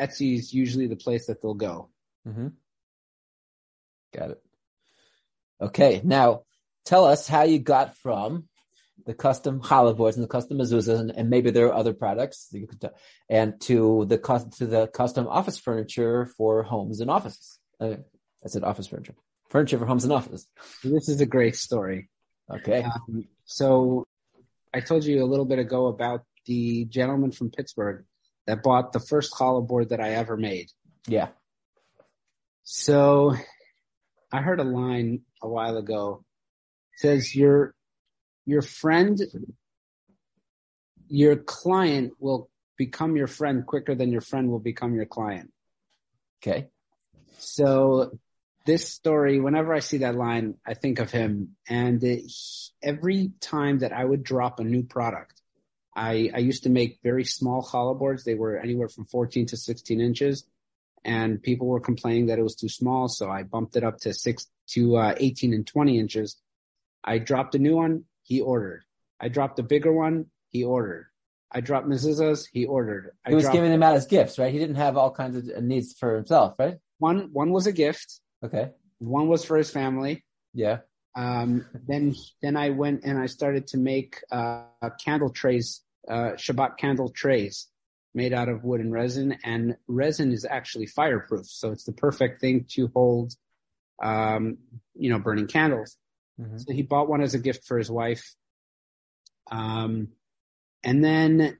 [0.00, 1.90] Etsy is usually the place that they'll go.
[2.26, 2.48] Mm-hmm.
[4.14, 4.42] Got it.
[5.60, 6.00] Okay.
[6.04, 6.42] Now
[6.84, 8.48] tell us how you got from
[9.06, 12.48] the custom challah boards and the custom mezuzahs, and, and, maybe there are other products,
[12.52, 12.90] you could,
[13.28, 14.18] and to the
[14.58, 17.58] to the custom office furniture for homes and offices.
[17.80, 17.96] Uh,
[18.44, 19.14] I said office furniture,
[19.48, 20.46] furniture for homes and offices.
[20.84, 22.08] This is a great story.
[22.50, 22.82] Okay.
[22.82, 24.06] Um, so
[24.72, 28.04] I told you a little bit ago about the gentleman from Pittsburgh
[28.46, 30.70] that bought the first challah board that I ever made.
[31.06, 31.28] Yeah.
[32.64, 33.34] So
[34.32, 36.24] I heard a line a while ago.
[36.94, 37.74] It says your
[38.46, 39.20] your friend,
[41.08, 45.52] your client will become your friend quicker than your friend will become your client.
[46.42, 46.68] Okay.
[47.38, 48.18] So
[48.66, 51.56] this story, whenever I see that line, I think of him.
[51.68, 52.30] And it,
[52.82, 55.40] every time that I would drop a new product,
[55.94, 58.24] I, I used to make very small challah boards.
[58.24, 60.44] They were anywhere from 14 to 16 inches.
[61.04, 63.08] And people were complaining that it was too small.
[63.08, 66.36] So I bumped it up to six to uh, 18 and 20 inches.
[67.02, 68.84] I dropped a new one he ordered.
[69.18, 71.06] I dropped a bigger one, he ordered.
[71.50, 73.10] I dropped mezuzahs, he ordered.
[73.26, 74.52] I he was giving them out as gifts, right?
[74.52, 76.78] He didn't have all kinds of needs for himself, right?
[76.98, 78.20] One one was a gift.
[78.44, 78.70] Okay.
[79.00, 80.24] One was for his family.
[80.54, 80.78] Yeah.
[81.16, 84.62] Um, then then I went and I started to make uh,
[85.04, 87.66] candle trays uh, Shabbat candle trays
[88.14, 92.40] made out of wood and resin, and resin is actually fireproof, so it's the perfect
[92.40, 93.34] thing to hold,
[94.02, 94.58] um,
[94.94, 95.96] you know, burning candles.
[96.40, 96.58] Mm-hmm.
[96.58, 98.34] So he bought one as a gift for his wife.
[99.50, 100.08] Um,
[100.82, 101.58] and then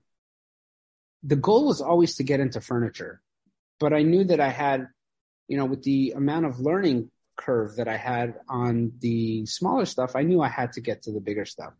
[1.22, 3.20] the goal was always to get into furniture,
[3.78, 4.88] but I knew that I had,
[5.48, 10.16] you know, with the amount of learning curve that I had on the smaller stuff,
[10.16, 11.74] I knew I had to get to the bigger stuff.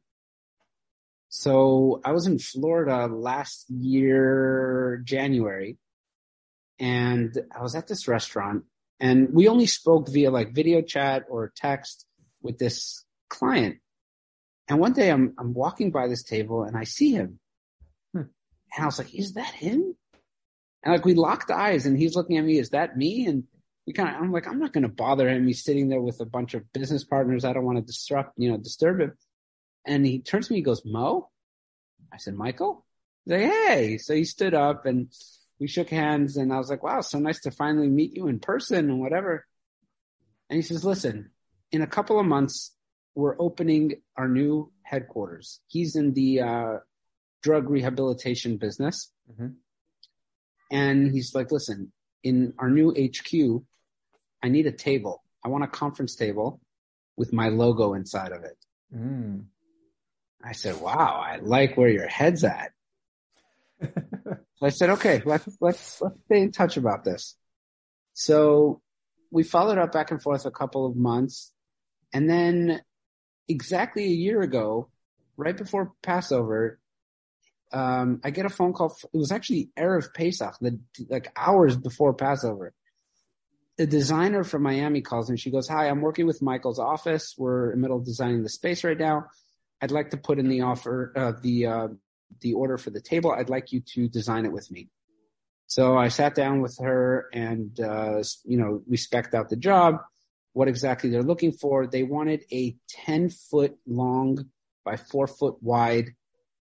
[1.31, 5.79] So I was in Florida last year, January,
[6.81, 8.65] and I was at this restaurant
[8.99, 12.05] and we only spoke via like video chat or text
[12.43, 13.77] with this client.
[14.69, 17.39] And one day I'm, I'm walking by this table and I see him
[18.13, 18.23] Hmm.
[18.75, 19.95] and I was like, is that him?
[20.83, 23.27] And like we locked eyes and he's looking at me, is that me?
[23.27, 23.45] And
[23.87, 25.47] we kind of, I'm like, I'm not going to bother him.
[25.47, 27.45] He's sitting there with a bunch of business partners.
[27.45, 29.13] I don't want to disrupt, you know, disturb him.
[29.87, 31.31] And he turns to me, he goes, Moe?
[32.13, 32.85] I said, Michael?
[33.25, 33.99] He's like, hey.
[33.99, 35.09] So he stood up and
[35.59, 38.41] we shook hands and I was like, wow, so nice to finally meet you in
[38.41, 39.47] person and whatever.
[40.49, 41.31] And he says, listen,
[41.71, 42.75] in a couple of months,
[43.15, 45.61] we're opening our new headquarters.
[45.67, 46.77] He's in the uh,
[47.43, 49.13] drug rehabilitation business.
[49.31, 49.55] Mhm.
[50.71, 53.63] And he's like, listen, in our new HQ,
[54.43, 55.23] I need a table.
[55.45, 56.61] I want a conference table
[57.17, 58.57] with my logo inside of it.
[58.95, 59.45] Mm.
[60.43, 62.73] I said, wow, I like where your head's at.
[64.63, 67.37] I said, okay, let's, let's, let's stay in touch about this.
[68.13, 68.83] So
[69.31, 71.53] we followed up back and forth a couple of months.
[72.13, 72.83] And then
[73.49, 74.89] exactly a year ago,
[75.37, 76.79] right before Passover,
[77.73, 78.97] um, I get a phone call.
[79.13, 82.75] It was actually Erev Pesach, the, like hours before Passover.
[83.79, 87.35] The designer from Miami calls and She goes, hi, I'm working with Michael's office.
[87.39, 89.27] We're in the middle of designing the space right now.
[89.83, 91.89] I'd like to put in the offer, uh, the, uh,
[92.41, 93.33] the order for the table.
[93.33, 94.89] I'd like you to design it with me.
[95.67, 99.99] So I sat down with her and, uh, you know, we spec'd out the job,
[100.53, 101.87] what exactly they're looking for.
[101.87, 104.47] They wanted a 10 foot long
[104.85, 106.11] by four foot wide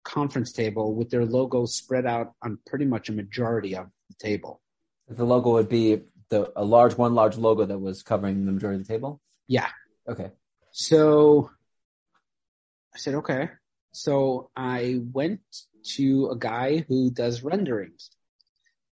[0.06, 4.62] conference table with their logo spread out on pretty much a majority of the table.
[5.10, 8.82] The logo would be the a large one large logo that was covering the majority
[8.82, 9.22] of the table.
[9.48, 9.68] Yeah.
[10.08, 10.32] Okay.
[10.72, 11.52] So
[12.96, 13.50] I said, okay.
[13.92, 15.42] So I went
[15.96, 18.10] to a guy who does renderings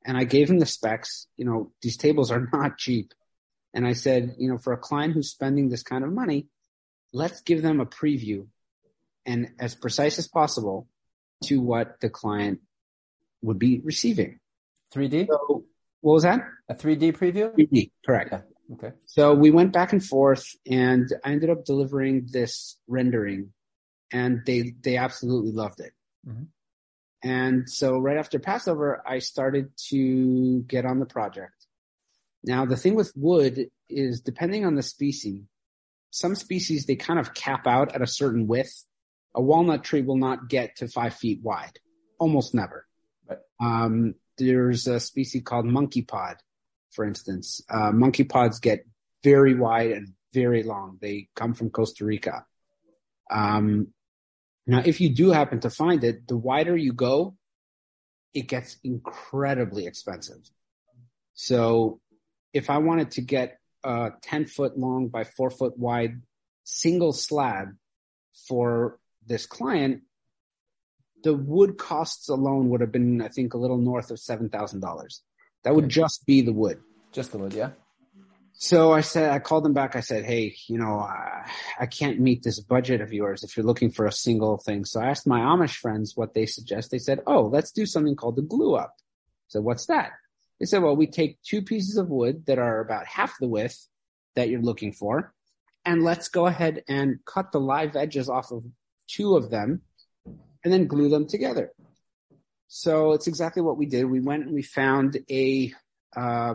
[0.05, 1.27] and I gave him the specs.
[1.37, 3.13] You know, these tables are not cheap.
[3.73, 6.47] And I said, you know, for a client who's spending this kind of money,
[7.13, 8.47] let's give them a preview
[9.25, 10.87] and as precise as possible
[11.45, 12.59] to what the client
[13.41, 14.39] would be receiving.
[14.93, 15.27] 3D.
[15.27, 15.63] So
[16.01, 16.41] what was that?
[16.69, 17.55] A 3D preview.
[17.55, 18.29] 3D, correct.
[18.33, 18.41] Yeah.
[18.73, 18.91] Okay.
[19.05, 23.53] So we went back and forth and I ended up delivering this rendering
[24.13, 25.91] and they, they absolutely loved it.
[26.25, 26.47] Mhm.
[27.23, 31.67] And so right after Passover, I started to get on the project.
[32.43, 35.43] Now the thing with wood is depending on the species,
[36.11, 38.85] some species, they kind of cap out at a certain width.
[39.33, 41.79] A walnut tree will not get to five feet wide.
[42.19, 42.85] Almost never.
[43.59, 46.35] Um, there's a species called monkey pod,
[46.91, 47.61] for instance.
[47.67, 48.85] Uh, monkey pods get
[49.23, 50.99] very wide and very long.
[51.01, 52.45] They come from Costa Rica.
[53.31, 53.87] Um,
[54.65, 57.35] now, if you do happen to find it, the wider you go,
[58.33, 60.39] it gets incredibly expensive.
[61.33, 61.99] So
[62.53, 66.21] if I wanted to get a 10 foot long by four foot wide
[66.63, 67.75] single slab
[68.47, 70.03] for this client,
[71.23, 75.19] the wood costs alone would have been, I think, a little north of $7,000.
[75.63, 76.79] That would just be the wood.
[77.11, 77.53] Just the wood.
[77.53, 77.71] Yeah.
[78.63, 79.97] So I said, I called them back.
[79.97, 81.51] I said, Hey, you know, I,
[81.81, 84.85] I can't meet this budget of yours if you're looking for a single thing.
[84.85, 86.89] So I asked my Amish friends what they suggest.
[86.89, 88.95] They said, Oh, let's do something called the glue up.
[89.49, 90.11] So what's that?
[90.61, 93.85] They said, well, we take two pieces of wood that are about half the width
[94.37, 95.33] that you're looking for.
[95.83, 98.63] And let's go ahead and cut the live edges off of
[99.09, 99.81] two of them
[100.63, 101.73] and then glue them together.
[102.69, 104.05] So it's exactly what we did.
[104.05, 105.73] We went and we found a,
[106.15, 106.53] uh,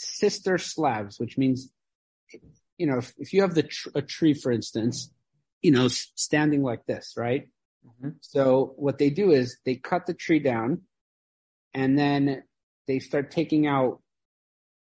[0.00, 1.70] sister slabs, which means,
[2.78, 5.12] you know, if, if you have the tr- a tree, for instance,
[5.62, 7.48] you know, standing like this, right?
[7.86, 8.14] Mhm.
[8.20, 10.82] So what they do is they cut the tree down
[11.74, 12.42] and then
[12.86, 14.02] they start taking out,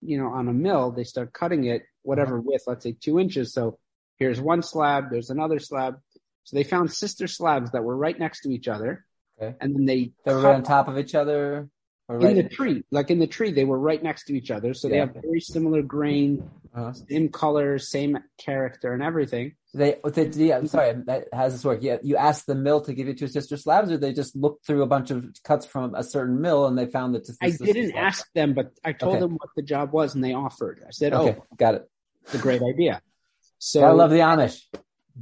[0.02, 3.52] you know, on a mill, they start cutting it whatever width, let's say two inches.
[3.52, 3.78] So
[4.16, 5.96] here's one slab, there's another slab.
[6.44, 9.04] So they found sister slabs that were right next to each other.
[9.40, 9.56] Okay.
[9.60, 11.68] And then they They were on top of each other.
[12.08, 12.36] Or in right.
[12.36, 14.74] the tree, like in the tree, they were right next to each other.
[14.74, 16.92] So they have very similar grain, uh-huh.
[16.92, 19.54] same color, same character and everything.
[19.74, 21.80] They, they yeah, I'm sorry, that, how does this work?
[21.82, 24.64] Yeah, you asked the mill to give you two sister slabs, or they just looked
[24.66, 27.28] through a bunch of cuts from a certain mill and they found that.
[27.42, 29.20] I didn't ask them, but I told Okay.
[29.22, 30.84] them what the job was, and they offered.
[30.86, 31.90] I said, Okay, "Oh, got it.
[32.22, 33.02] it's a great idea."
[33.58, 34.62] So I love the Amish.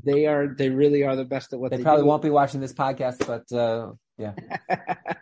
[0.05, 2.09] they are they really are the best at what They they, probably do.
[2.09, 4.35] won't be watching this podcast, but uh, yeah,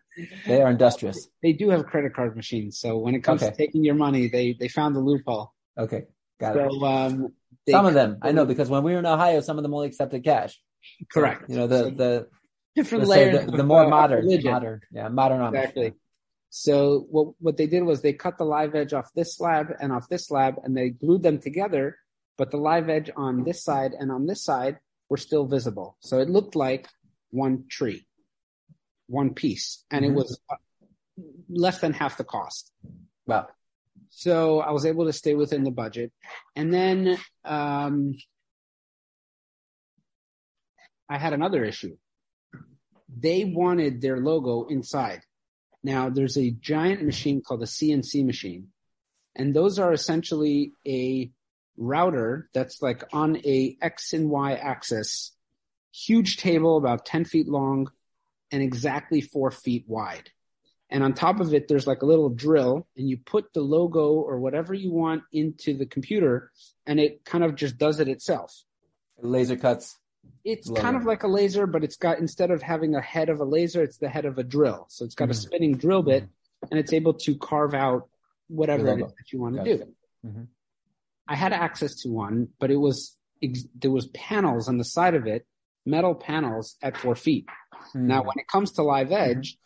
[0.46, 1.28] they are industrious.
[1.42, 3.50] they do have credit card machines, so when it comes Okay.
[3.50, 5.52] to taking your money, they they found the loophole.
[5.78, 6.04] Okay,
[6.38, 6.70] got it.
[6.70, 7.32] So um,
[7.66, 9.72] they, Some of them, I know, because when we were in Ohio, some of them
[9.74, 10.60] only accepted cash.
[11.10, 11.48] correct.
[11.48, 12.28] You know, the So the
[12.74, 14.52] different layers, the, the more uh, modern, religion.
[14.52, 15.40] modern, yeah, modern.
[15.54, 15.92] Exactly.
[16.50, 19.90] So what what they did was they cut the live edge off this slab and
[19.92, 21.96] off this slab, and they glued them together.
[22.36, 26.18] But the live edge on this side and on this side were still visible, so
[26.18, 26.88] it looked like
[27.30, 28.06] one tree,
[29.12, 30.08] one piece, and Mhm.
[30.08, 30.56] it was uh,
[31.48, 32.72] less than half the cost.
[33.26, 33.48] Wow.
[34.08, 36.12] So I was able to stay within the budget,
[36.56, 38.14] and then um,
[41.08, 41.96] I had another issue.
[43.14, 45.20] They wanted their logo inside.
[45.82, 48.68] Now there's a giant machine called a CNC machine,
[49.34, 51.30] and those are essentially a
[51.76, 55.32] router that's like on a X and Y axis,
[55.92, 57.90] huge table about 10 feet long
[58.52, 60.30] and exactly four feet wide.
[60.90, 64.10] And on top of it, there's like a little drill and you put the logo
[64.12, 66.52] or whatever you want into the computer
[66.86, 68.52] and it kind of just does it itself.
[69.18, 69.96] Laser cuts.
[70.44, 71.00] It's Love kind it.
[71.00, 73.82] of like a laser, but it's got, instead of having a head of a laser,
[73.82, 74.84] it's the head of a drill.
[74.90, 75.36] So it's got a Mhm.
[75.36, 76.28] spinning drill bit
[76.70, 78.08] and it's able to carve out
[78.48, 79.94] whatever it is that you want to do.
[80.26, 80.48] Mhm.
[81.26, 83.16] I had access to one, but it was,
[83.80, 85.46] there was panels on the side of it,
[85.86, 87.48] metal panels at four feet.
[87.92, 88.06] Hmm.
[88.06, 89.58] Now, when it comes to live edge,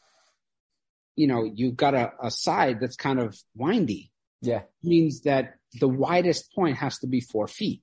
[1.16, 4.10] you know, you've got a, a side that's kind of windy.
[4.42, 7.82] yeah, means that the widest point has to be four feet.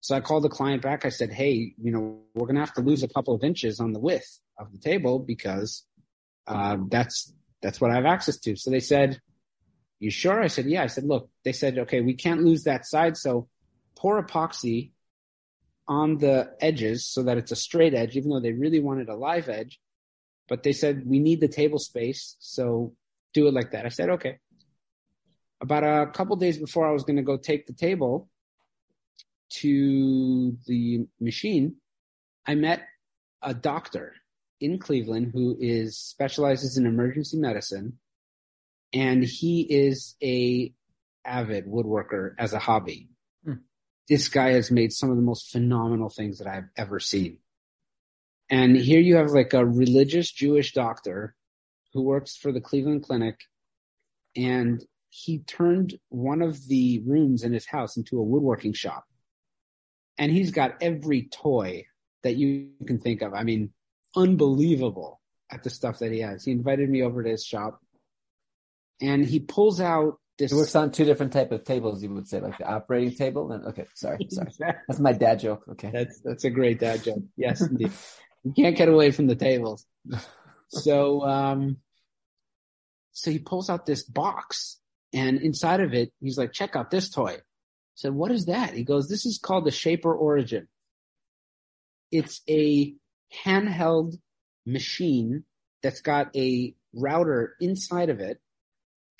[0.00, 1.04] So I called the client back.
[1.04, 3.80] I said, Hey, you know, we're going to have to lose a couple of inches
[3.80, 5.84] on the width of the table because,
[6.46, 7.32] uh, that's,
[7.62, 8.56] that's what I have access to.
[8.56, 9.20] So they said,
[9.98, 10.40] you sure?
[10.40, 10.82] I said, yeah.
[10.82, 13.18] I said, look, they said, okay, we can't lose that side.
[13.18, 13.48] So
[13.94, 14.92] pour epoxy
[15.90, 19.16] on the edges so that it's a straight edge, even though they really wanted a
[19.16, 19.80] live edge.
[20.48, 22.36] But they said, we need the table space.
[22.38, 22.94] So
[23.34, 23.86] do it like that.
[23.86, 24.38] I said, okay.
[25.60, 28.30] About a couple days before I was going to go take the table
[29.60, 31.74] to the machine,
[32.46, 32.82] I met
[33.42, 34.14] a doctor
[34.60, 37.98] in Cleveland who is specializes in emergency medicine
[38.92, 40.72] and he is a
[41.24, 43.08] avid woodworker as a hobby.
[44.10, 47.38] This guy has made some of the most phenomenal things that I've ever seen.
[48.50, 51.36] And here you have like a religious Jewish doctor
[51.94, 53.38] who works for the Cleveland Clinic
[54.36, 59.04] and he turned one of the rooms in his house into a woodworking shop.
[60.18, 61.86] And he's got every toy
[62.24, 63.32] that you can think of.
[63.32, 63.70] I mean,
[64.16, 66.44] unbelievable at the stuff that he has.
[66.44, 67.80] He invited me over to his shop
[69.00, 72.02] and he pulls out it works on two different type of tables.
[72.02, 73.52] You would say, like the operating table.
[73.52, 74.50] And okay, sorry, sorry.
[74.88, 75.64] That's my dad joke.
[75.72, 75.90] Okay.
[75.92, 77.22] That's that's a great dad joke.
[77.36, 77.92] Yes, indeed.
[78.44, 79.86] you can't get away from the tables.
[80.68, 81.78] So um
[83.12, 84.78] so he pulls out this box
[85.12, 87.32] and inside of it he's like, check out this toy.
[87.32, 87.42] I
[87.94, 88.72] said, what is that?
[88.74, 90.68] He goes, This is called the Shaper Origin.
[92.10, 92.94] It's a
[93.44, 94.14] handheld
[94.66, 95.44] machine
[95.82, 98.40] that's got a router inside of it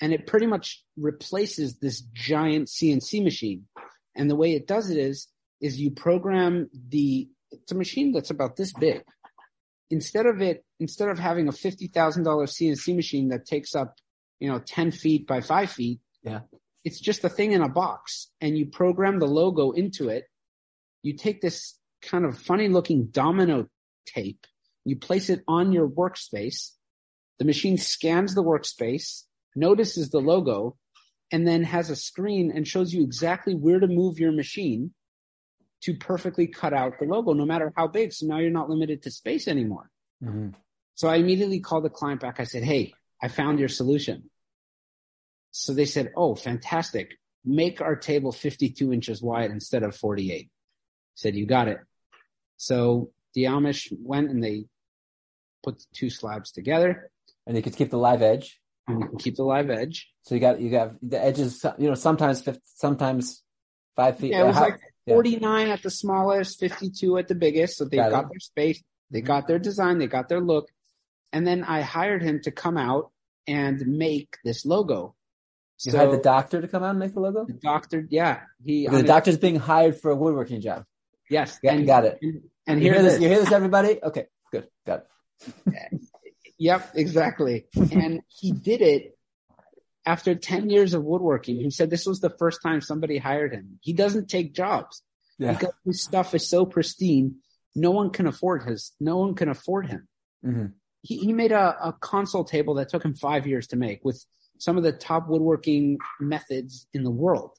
[0.01, 3.67] and it pretty much replaces this giant CNC machine.
[4.15, 5.27] And the way it does it is,
[5.61, 9.03] is you program the, it's a machine that's about this big.
[9.91, 13.95] Instead of it, instead of having a $50,000 CNC machine that takes up,
[14.39, 15.99] you know, 10 feet by five feet.
[16.23, 16.41] Yeah.
[16.83, 20.25] It's just a thing in a box and you program the logo into it.
[21.03, 23.67] You take this kind of funny looking domino
[24.07, 24.47] tape,
[24.83, 26.71] you place it on your workspace.
[27.37, 29.23] The machine scans the workspace,
[29.55, 30.77] notices the logo,
[31.31, 34.93] and then has a screen and shows you exactly where to move your machine
[35.81, 38.13] to perfectly cut out the logo, no matter how big.
[38.13, 39.89] So now you're not limited to space anymore.
[40.21, 40.53] Mhm.
[40.93, 42.39] So I immediately called the client back.
[42.39, 44.29] I said, Hey, I found your solution.
[45.51, 47.17] So they said, Oh, fantastic.
[47.43, 50.45] Make our table 52 inches wide instead of 48.
[50.45, 50.49] I
[51.15, 51.79] said, you got it.
[52.57, 54.65] So the Amish went and they
[55.63, 57.09] put the two slabs together
[57.47, 58.60] And they could keep the live edge.
[58.87, 60.09] And you can keep the live edge.
[60.23, 61.65] So you got you got the edges.
[61.77, 63.43] You know, sometimes fif- sometimes
[63.95, 64.31] five feet.
[64.31, 65.15] Yeah, it was uh, How- like yeah.
[65.15, 67.77] 49 at the smallest, 52 at the biggest.
[67.77, 69.27] So they Got got, their space, they mm-hmm.
[69.27, 70.69] got their design, they got their look.
[71.33, 73.11] And then I hired him to come out
[73.47, 75.15] and make this logo.
[75.83, 77.45] You so had the doctor to come out and make the logo.
[77.45, 80.85] the doctor, yeah, he, the doctor's being hired for a woodworking job.
[81.27, 82.19] Yes, Yeah, and got it.
[82.21, 83.21] And, and you here hear it this?
[83.21, 83.99] You hear this, everybody?
[84.03, 85.05] Okay, good, got
[85.39, 86.01] it.
[86.61, 87.65] Yep, exactly.
[87.75, 89.17] and he did it
[90.05, 91.55] after 10 years of woodworking.
[91.59, 93.79] He said this was the first time somebody hired him.
[93.81, 95.01] He doesn't take jobs
[95.39, 95.53] Yeah.
[95.53, 97.37] because his stuff is so pristine.
[97.75, 100.07] No one can afford his, no one can afford him.
[100.43, 100.65] hmm
[101.01, 104.23] He, he made a, a console table that took him five years to make with
[104.59, 107.57] some of the top woodworking methods in the world.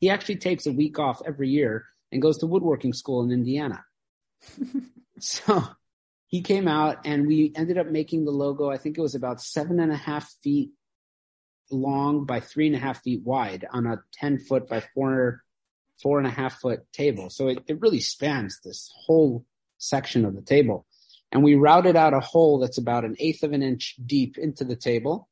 [0.00, 3.84] He actually takes a week off every year and goes to woodworking school in Indiana.
[5.20, 5.62] so
[6.28, 8.70] he came out and we ended up making the logo.
[8.70, 10.70] I think it was about seven and a half feet
[11.70, 15.42] long by three and a half feet wide on a 10 foot by four,
[16.02, 17.30] four and a half foot table.
[17.30, 19.44] So it, it really spans this whole
[19.78, 20.86] section of the table.
[21.32, 24.64] And we routed out a hole that's about an eighth of an inch deep into
[24.64, 25.28] the table.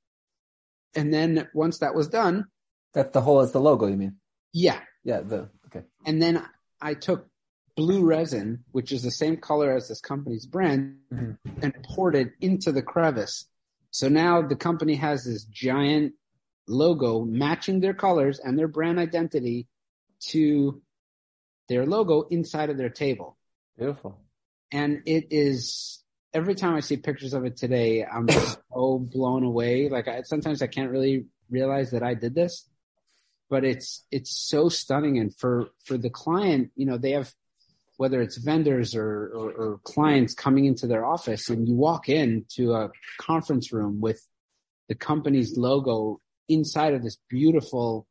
[0.94, 2.46] And then once that was done,
[2.94, 3.86] That the hole is the logo.
[3.86, 4.16] You mean?
[4.52, 4.80] yeah.
[5.04, 5.20] Yeah.
[5.20, 5.82] The okay.
[6.06, 6.42] And then
[6.80, 7.28] I took
[7.76, 11.38] blue resin, which is the same color as this company's brand, Mhm.
[11.62, 13.46] and poured it into the crevice.
[13.90, 16.14] So now the company has this giant
[16.66, 19.68] logo matching their colors and their brand identity
[20.18, 20.82] to
[21.68, 23.36] their logo inside of their table.
[23.76, 24.20] Beautiful.
[24.70, 26.02] And it is
[26.32, 28.28] every time I see pictures of it today, I'm
[28.72, 29.88] so blown away.
[29.88, 32.68] Like I, sometimes I can't really realize that I did this,
[33.48, 35.18] but it's it's so stunning.
[35.18, 37.32] And for for the client, you know, they have
[37.96, 42.72] whether it's vendors or, or, or clients coming into their office, and you walk into
[42.72, 44.20] a conference room with
[44.88, 48.06] the company's logo inside of this beautiful,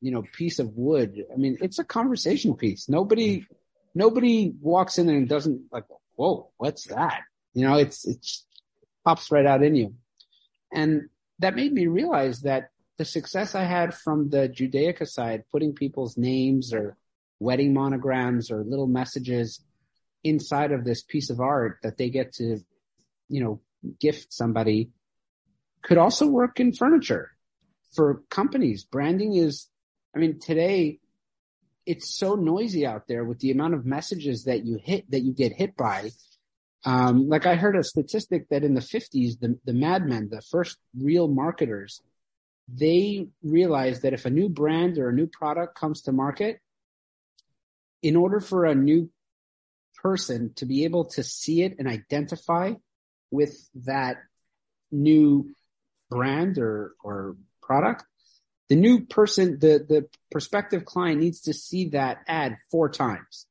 [0.00, 1.24] you know, piece of wood.
[1.32, 2.88] I mean, it's a conversation piece.
[2.88, 3.46] Nobody
[3.94, 7.22] nobody walks in there and doesn't like, whoa, what's that?
[7.54, 8.24] You know, it's it
[9.04, 9.94] pops right out in you.
[10.72, 11.08] And
[11.38, 16.16] that made me realize that the success I had from the Judaica side, putting people's
[16.16, 16.96] names or
[17.42, 19.60] wedding monograms or little messages
[20.24, 22.58] inside of this piece of art that they get to,
[23.28, 23.60] you know,
[24.00, 24.90] gift somebody
[25.82, 27.32] could also work in furniture
[27.94, 28.84] for companies.
[28.84, 29.68] Branding is,
[30.14, 31.00] I mean, today
[31.84, 35.32] it's so noisy out there with the amount of messages that you hit, that you
[35.32, 36.10] get hit by.
[36.84, 40.78] Um, like I heard a statistic that in the fifties, the, the madmen, the first
[40.96, 42.00] real marketers,
[42.72, 46.60] they realized that if a new brand or a new product comes to market,
[48.02, 49.10] in order for a new
[50.02, 52.72] person to be able to see it and identify
[53.30, 54.16] with that
[54.90, 55.50] new
[56.10, 58.04] brand or, or product,
[58.68, 63.46] the new person, the, the prospective client needs to see that ad four times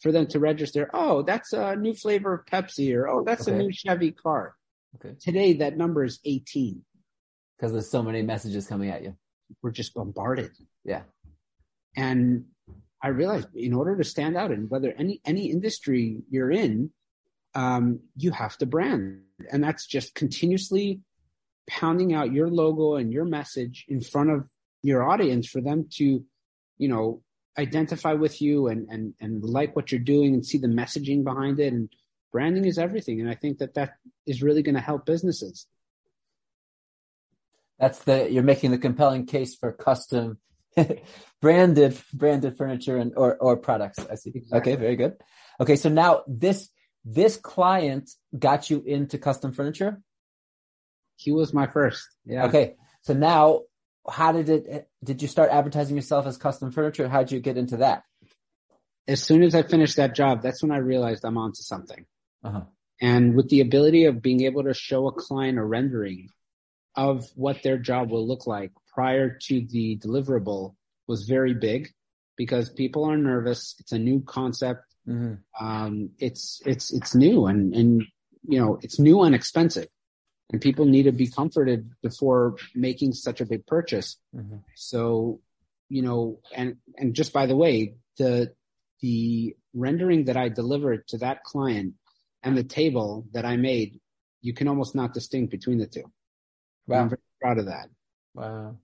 [0.00, 0.88] for them to register.
[0.94, 3.56] Oh, that's a new flavor of Pepsi or, oh, that's Okay.
[3.56, 4.54] a new Chevy car.
[4.96, 5.16] Okay.
[5.20, 6.82] Today, that number is 18.
[7.56, 9.16] Because there's so many messages coming at you.
[9.62, 10.52] We're just bombarded.
[10.84, 11.02] Yeah.
[11.96, 12.46] And
[13.02, 16.90] I realized in order to stand out in whether any, any industry you're in,
[17.54, 19.22] um, you have to brand.
[19.52, 21.00] And that's just continuously
[21.68, 24.48] pounding out your logo and your message in front of
[24.82, 26.24] your audience for them to,
[26.78, 27.22] you know,
[27.58, 31.60] identify with you and, and, and like what you're doing and see the messaging behind
[31.60, 31.72] it.
[31.72, 31.88] And
[32.32, 33.20] branding is everything.
[33.20, 33.94] And I think that that
[34.26, 35.66] is really going to help businesses.
[37.78, 40.38] That's the you're making the compelling case for custom
[41.40, 43.98] branded branded furniture and or or products.
[44.10, 44.42] I see.
[44.52, 45.16] Okay, very good.
[45.60, 46.68] Okay, so now this
[47.04, 50.00] this client got you into custom furniture.
[51.16, 52.06] He was my first.
[52.24, 52.46] Yeah.
[52.46, 53.62] Okay, so now
[54.08, 54.88] how did it?
[55.02, 57.08] Did you start advertising yourself as custom furniture?
[57.08, 58.04] How did you get into that?
[59.06, 62.04] As soon as I finished that job, that's when I realized I'm onto something.
[62.44, 62.62] Uh-huh.
[63.00, 66.28] And with the ability of being able to show a client a rendering
[66.98, 70.74] of what their job will look like prior to the deliverable
[71.06, 71.90] was very big
[72.36, 73.76] because people are nervous.
[73.78, 74.82] It's a new concept.
[75.06, 78.02] hmm Um, it's, it's, it's new and, and,
[78.52, 79.88] you know, it's new and expensive
[80.50, 84.08] and people need to be comforted before making such a big purchase.
[84.34, 85.00] hmm So,
[85.88, 86.68] you know, and,
[87.00, 88.52] and just by the way, the,
[89.02, 91.94] the rendering that I delivered to that client
[92.42, 94.00] and the table that I made,
[94.46, 96.10] you can almost not distinguish between the two.
[96.96, 97.88] I'm very proud of that.
[98.34, 98.76] Wow.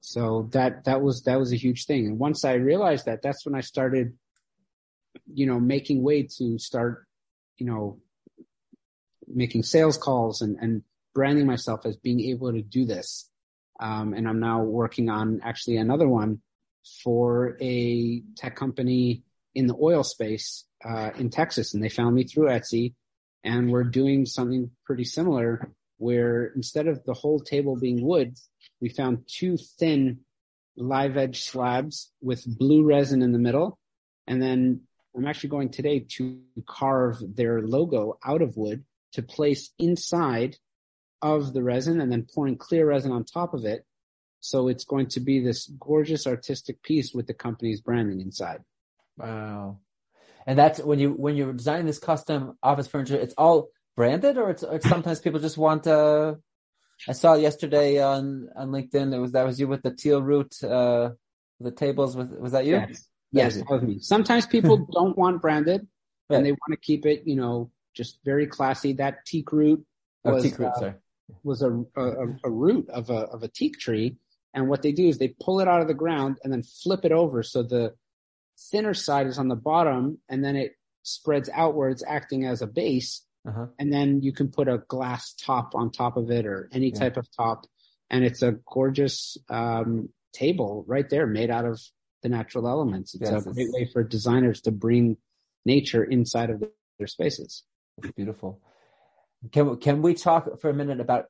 [0.00, 2.06] So that, that was, that was a huge thing.
[2.06, 4.14] And once I realized that, that's when I started,
[5.32, 7.06] you know, making way to start,
[7.58, 7.98] you know,
[9.26, 10.82] making sales calls and, and
[11.14, 13.28] branding myself as being able to do this.
[13.80, 16.40] Um, and I'm now working on actually another one
[17.02, 19.22] for a tech company
[19.54, 22.94] in the oil space uh, in Texas, and they found me through Etsy,
[23.42, 28.36] and we're doing something pretty similar where instead of the whole table being wood,
[28.80, 30.20] we found two thin
[30.76, 33.78] live edge slabs with blue resin in the middle,
[34.26, 34.82] and then
[35.16, 36.38] I'm actually going today to
[36.68, 40.56] carve their logo out of wood to place inside
[41.22, 43.86] of the resin and then pouring clear resin on top of it.
[44.40, 48.60] So it's going to be this gorgeous artistic piece with the company's branding inside.
[49.16, 49.78] Wow.
[50.46, 54.50] And that's when you when you're designing this custom office furniture, it's all branded or
[54.50, 56.34] it's, or sometimes people just want uh
[57.08, 60.62] I saw yesterday on on LinkedIn it was that was you with the teak root
[60.62, 61.10] uh
[61.60, 62.74] the tables with was that you?
[62.74, 63.98] Yes, yes that was me.
[64.00, 65.86] Sometimes people don't want branded
[66.28, 66.36] right.
[66.36, 68.94] and they want to keep it, you know, just very classy.
[68.94, 69.84] That teak root
[70.24, 70.92] oh, was, oh, teak root, uh,
[71.42, 74.16] was a, a, a root of a of a teak tree.
[74.54, 77.04] And what they do is they pull it out of the ground and then flip
[77.04, 77.94] it over so the
[78.70, 80.72] thinner side is on the bottom and then it
[81.02, 83.22] spreads outwards acting as a base.
[83.46, 83.66] Uh-huh.
[83.78, 86.98] And then you can put a glass top on top of it or any yeah.
[86.98, 87.66] type of top.
[88.10, 91.80] And it's a gorgeous um, table right there made out of
[92.22, 93.14] the natural elements.
[93.14, 95.16] It's yes, a great way for designers to bring
[95.64, 96.62] nature inside of
[96.98, 97.62] their spaces.
[97.98, 98.60] It's beautiful.
[99.52, 101.26] Can can we talk for a minute about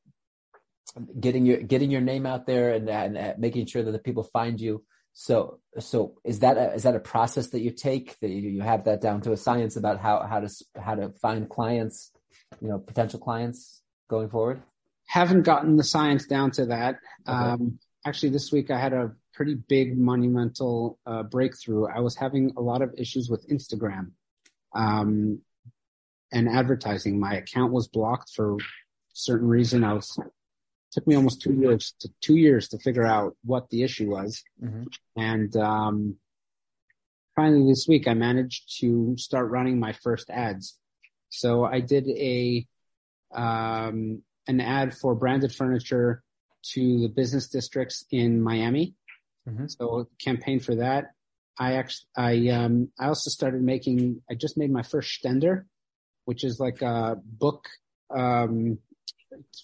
[1.19, 4.23] getting your getting your name out there and, and, and making sure that the people
[4.23, 4.85] find you?
[5.19, 8.61] So, so is that a, is that a process that you take that you, you
[8.61, 10.49] have that down to a science about how, how to,
[10.79, 12.13] how to find clients,
[12.61, 14.61] you know, potential clients going forward?
[15.07, 16.97] Haven't gotten the science down to that.
[17.27, 17.33] Okay.
[17.35, 21.87] Um, actually this week I had a pretty big monumental uh, breakthrough.
[21.87, 24.11] I was having a lot of issues with Instagram,
[24.75, 25.41] um,
[26.31, 27.19] and advertising.
[27.19, 28.59] My account was blocked for
[29.15, 29.83] certain reason.
[29.83, 30.19] I was
[30.93, 34.43] took me almost two years to two years to figure out what the issue was.
[34.63, 34.85] Mm-hmm.
[35.17, 36.17] And, um,
[37.35, 40.79] finally this week I managed to start running my first ads.
[41.29, 42.67] So I did a,
[43.35, 46.23] um, an ad for branded furniture
[46.73, 48.95] to the business districts in Miami.
[49.49, 49.67] Mm-hmm.
[49.67, 51.13] So campaign for that.
[51.59, 55.65] I actually, I, um, I also started making, I just made my first stender,
[56.25, 57.69] which is like a book,
[58.15, 58.79] um,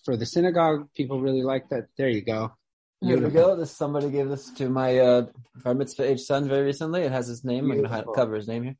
[0.04, 0.88] for the synagogue.
[0.94, 1.88] People really like that.
[1.96, 2.52] There you go.
[3.00, 3.56] Here we go.
[3.56, 5.26] This somebody gave this to my uh,
[5.64, 7.02] bar mitzvah age son very recently.
[7.02, 7.64] It has his name.
[7.64, 7.86] Beautiful.
[7.86, 8.76] I'm going to cover his name here.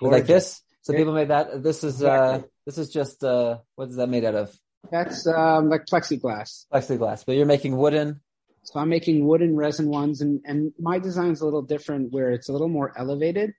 [0.00, 0.62] Like this.
[0.82, 0.98] So yeah.
[0.98, 1.62] people made that.
[1.62, 4.54] This is uh, this is just uh, what is that made out of?
[4.90, 6.66] That's um, like plexiglass.
[6.72, 7.24] Plexiglass.
[7.24, 8.20] But you're making wooden.
[8.62, 12.48] So I'm making wooden resin ones, and and my design's a little different, where it's
[12.48, 13.52] a little more elevated,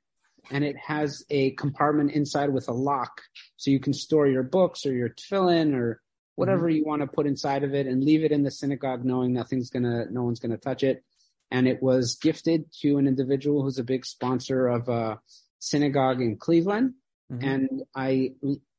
[0.51, 3.21] and it has a compartment inside with a lock,
[3.55, 6.01] so you can store your books or your tefillin or
[6.37, 6.77] whatever mm-hmm.
[6.77, 9.71] you want to put inside of it and leave it in the synagogue knowing nothing's
[9.71, 11.03] gonna, no one's gonna touch it.
[11.49, 15.19] And it was gifted to an individual who's a big sponsor of a
[15.57, 16.93] synagogue in Cleveland.
[17.31, 17.47] Mm-hmm.
[17.47, 18.33] And I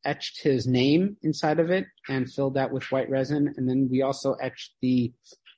[0.05, 3.53] etched his name inside of it and filled that with white resin.
[3.57, 5.13] And then we also etched the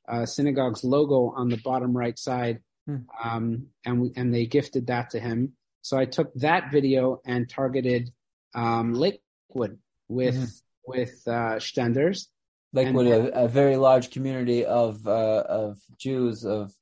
[0.09, 2.61] uh, synagogue's logo on the bottom right side.
[2.89, 3.05] Mm.
[3.23, 5.53] Um, and we, and they gifted that to him.
[5.83, 8.11] So I took that video and targeted,
[8.55, 9.79] um, Lakewood
[10.09, 10.45] with mm-hmm
[10.87, 12.29] with uh, Stenders.
[12.73, 16.73] Like with a, a, very large community of uh, of Jews of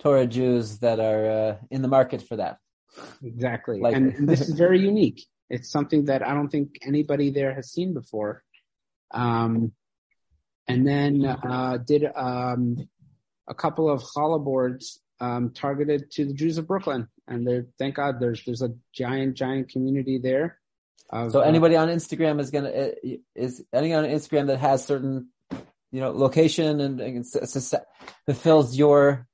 [0.00, 2.58] Torah Jews that are uh, in the market for that.
[3.22, 5.24] Exactly, like, and this is very unique.
[5.48, 8.42] It's something that I don't think anybody there has seen before.
[9.12, 9.72] Um,
[10.66, 12.88] and then uh, did um,
[13.48, 18.18] a couple of challah boards um, targeted to the Jews of Brooklyn, and thank God,
[18.18, 20.59] there's there's a giant giant community there
[21.30, 22.92] so anybody on Instagram is gonna
[23.34, 25.28] is anyone on Instagram that has certain
[25.90, 27.26] you know location and, and
[28.26, 29.26] fulfills your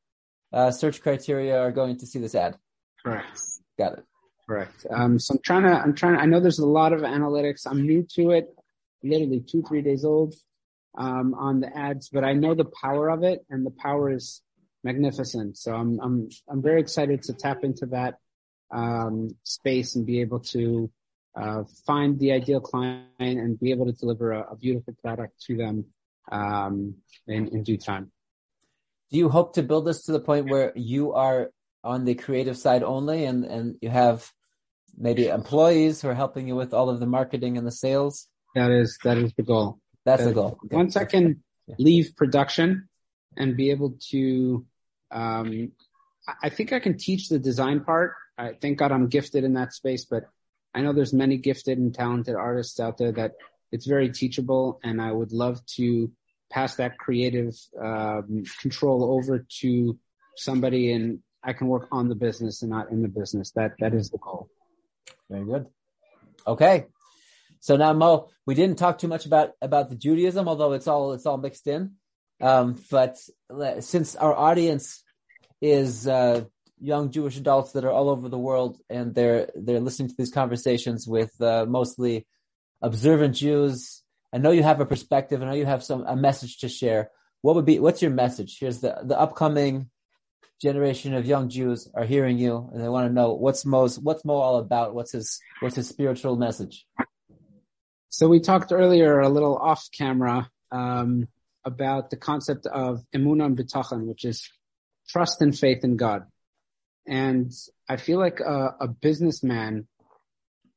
[0.53, 2.57] uh, search criteria are going to see this ad.
[3.05, 3.41] Correct.
[3.79, 4.05] Got it.
[4.49, 4.87] Correct.
[4.91, 6.15] Um, so I'm trying to I'm trying.
[6.15, 7.67] To, I know there's a lot of analytics.
[7.67, 8.49] I'm new to it,
[9.03, 10.35] literally two three days old
[10.97, 14.43] um, on the ads, but I know the power of it, and the power is
[14.85, 15.59] magnificent.
[15.59, 18.15] So I'm I'm I'm very excited to tap into that
[18.71, 20.91] um, space and be able to
[21.37, 25.57] uh, find the ideal client and be able to deliver a, a beautiful product to
[25.57, 25.85] them
[26.33, 26.95] um,
[27.27, 28.11] in, in due time.
[29.11, 31.51] Do you hope to build this to the point where you are
[31.85, 34.31] on the creative side only and, and you have
[34.99, 38.27] maybe employees who are helping you with all of the marketing and the sales?
[38.55, 39.79] That is, that is the goal.
[40.05, 40.59] That's that the goal.
[40.65, 40.75] Okay.
[40.75, 41.45] Once I can
[41.79, 42.89] leave production
[43.37, 44.65] and be able to,
[45.11, 45.73] um,
[46.43, 48.15] I think I can teach the design part.
[48.39, 50.25] I thank God I'm gifted in that space, but
[50.77, 53.33] I know there's many gifted and talented artists out there that
[53.73, 56.13] it's very teachable, and I would love to
[56.51, 59.99] pass that creative um, control over to
[60.37, 63.53] somebody, and I can work on the business and not in the business.
[63.53, 64.51] That that is the goal.
[65.31, 65.67] Very good.
[66.47, 66.85] Okay,
[67.61, 71.15] so now Moe, we didn't talk too much about about the Judaism, although it's all
[71.15, 71.93] it's all mixed in.
[72.39, 73.17] Um, but
[73.81, 75.03] since our audience
[75.63, 76.45] is uh,
[76.81, 80.31] young Jewish adults that are all over the world, and they're they're listening to these
[80.33, 82.27] conversations with uh, mostly
[82.83, 84.03] observant Jews.
[84.33, 85.43] I know you have a perspective.
[85.43, 87.11] I know you have some a message to share.
[87.43, 88.59] What would be what's your message?
[88.59, 89.91] Here's the the upcoming
[90.61, 94.25] generation of young Jews are hearing you, and they want to know what's Moe's what's
[94.25, 94.95] Moe all about.
[94.95, 96.87] What's his what's his spiritual message?
[98.09, 101.29] So we talked earlier a little off camera um,
[101.65, 104.49] about the concept of emunah and bitachon, which is
[105.09, 106.25] trust and faith in God.
[107.07, 107.53] And
[107.89, 109.87] I feel like a, a businessman,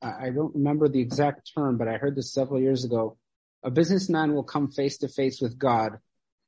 [0.01, 3.17] I don't remember the exact term, but I heard this several years ago.
[3.63, 5.97] A businessman will come face to face with God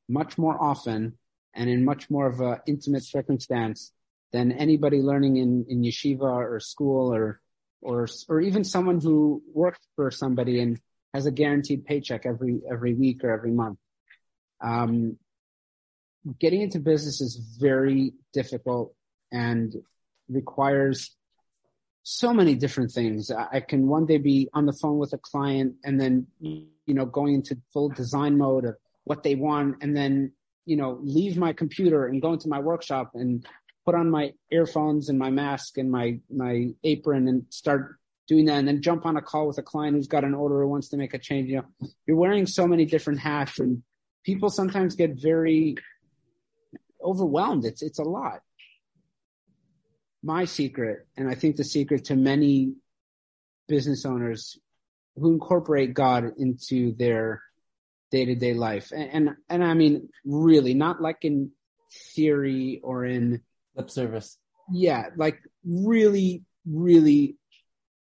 [0.07, 1.17] much more often
[1.53, 3.91] and in much more of an intimate circumstance
[4.31, 7.41] than anybody learning in, in yeshiva or school or,
[7.81, 10.79] or, or even someone who works for somebody and
[11.13, 13.79] has a guaranteed paycheck every, every week or every month.
[14.61, 15.17] Um,
[16.39, 18.93] getting into business is very difficult
[19.31, 19.73] and
[20.29, 21.15] requires
[22.03, 23.31] so many different things.
[23.31, 27.05] I can one day be on the phone with a client and then, you know,
[27.05, 30.31] going into full design mode of what they want and then,
[30.65, 33.45] you know, leave my computer and go into my workshop and
[33.85, 38.57] put on my earphones and my mask and my, my apron and start doing that
[38.57, 40.89] and then jump on a call with a client who's got an order or wants
[40.89, 41.49] to make a change.
[41.49, 43.83] You know, you're wearing so many different hats and
[44.23, 45.75] people sometimes get very
[47.03, 47.65] overwhelmed.
[47.65, 48.41] It's, it's a lot
[50.23, 52.73] my secret, and I think the secret to many
[53.67, 54.59] business owners
[55.15, 57.41] who incorporate God into their
[58.11, 58.91] day to day life.
[58.91, 61.51] And, and, and I mean, really not like in
[62.13, 63.41] theory or in
[63.75, 64.37] lip service.
[64.71, 65.07] Yeah.
[65.15, 67.35] Like really, really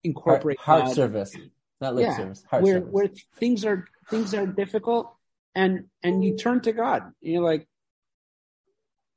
[0.03, 1.36] incorporate heart, heart service,
[1.80, 2.43] not lip yeah, service.
[2.49, 2.89] Heart where, service.
[2.91, 5.14] where things are, things are difficult
[5.55, 7.03] and, and you turn to God.
[7.22, 7.68] You're like,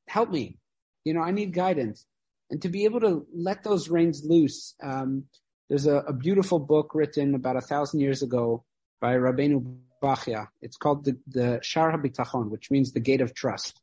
[0.08, 0.58] help me.
[1.04, 2.06] You know, I need guidance
[2.52, 4.74] and to be able to let those reins loose.
[4.82, 5.24] Um,
[5.70, 8.62] there's a, a, beautiful book written about a thousand years ago
[9.00, 10.48] by Rabbeinu Bachya.
[10.60, 13.80] It's called the, the Shar HaBitachon, which means the gate of trust.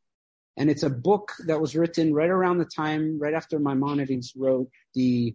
[0.55, 4.69] And it's a book that was written right around the time, right after Maimonides wrote
[4.93, 5.33] the,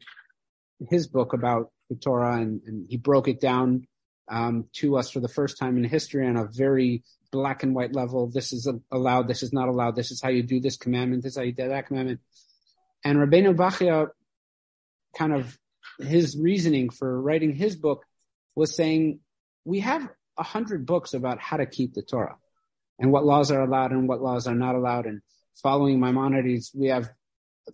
[0.88, 3.88] his book about the Torah and, and he broke it down,
[4.28, 7.96] um, to us for the first time in history on a very black and white
[7.96, 8.28] level.
[8.28, 9.26] This is allowed.
[9.26, 9.96] This is not allowed.
[9.96, 11.24] This is how you do this commandment.
[11.24, 12.20] This is how you do that commandment.
[13.04, 14.08] And Rabbeinu Bachya,
[15.16, 15.58] kind of
[15.98, 18.04] his reasoning for writing his book
[18.54, 19.20] was saying,
[19.64, 22.36] we have a hundred books about how to keep the Torah
[22.98, 25.06] and what laws are allowed and what laws are not allowed.
[25.06, 25.20] And
[25.62, 27.08] following Maimonides, we have,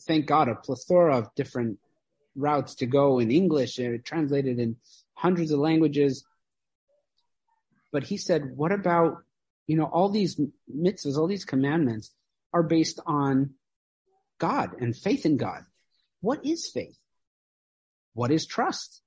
[0.06, 1.78] thank God, a plethora of different
[2.36, 4.76] routes to go in English and translated in
[5.14, 6.24] hundreds of languages.
[7.92, 9.18] But he said, what about,
[9.66, 10.40] you know, all these
[10.72, 12.10] mitzvahs, all these commandments
[12.52, 13.54] are based on
[14.40, 15.62] God and faith in God.
[16.20, 16.98] What is faith?
[18.14, 19.02] What is trust?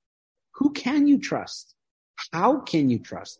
[0.54, 1.74] Who can you trust?
[2.32, 3.38] How can you trust?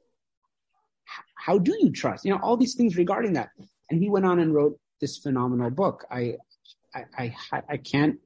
[1.34, 2.24] How do you trust?
[2.24, 3.50] You know, all these things regarding that.
[3.90, 6.04] And he went on and wrote this phenomenal book.
[6.10, 6.36] I,
[6.94, 8.18] I, I, I can't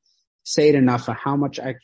[0.42, 1.76] say it enough how much I,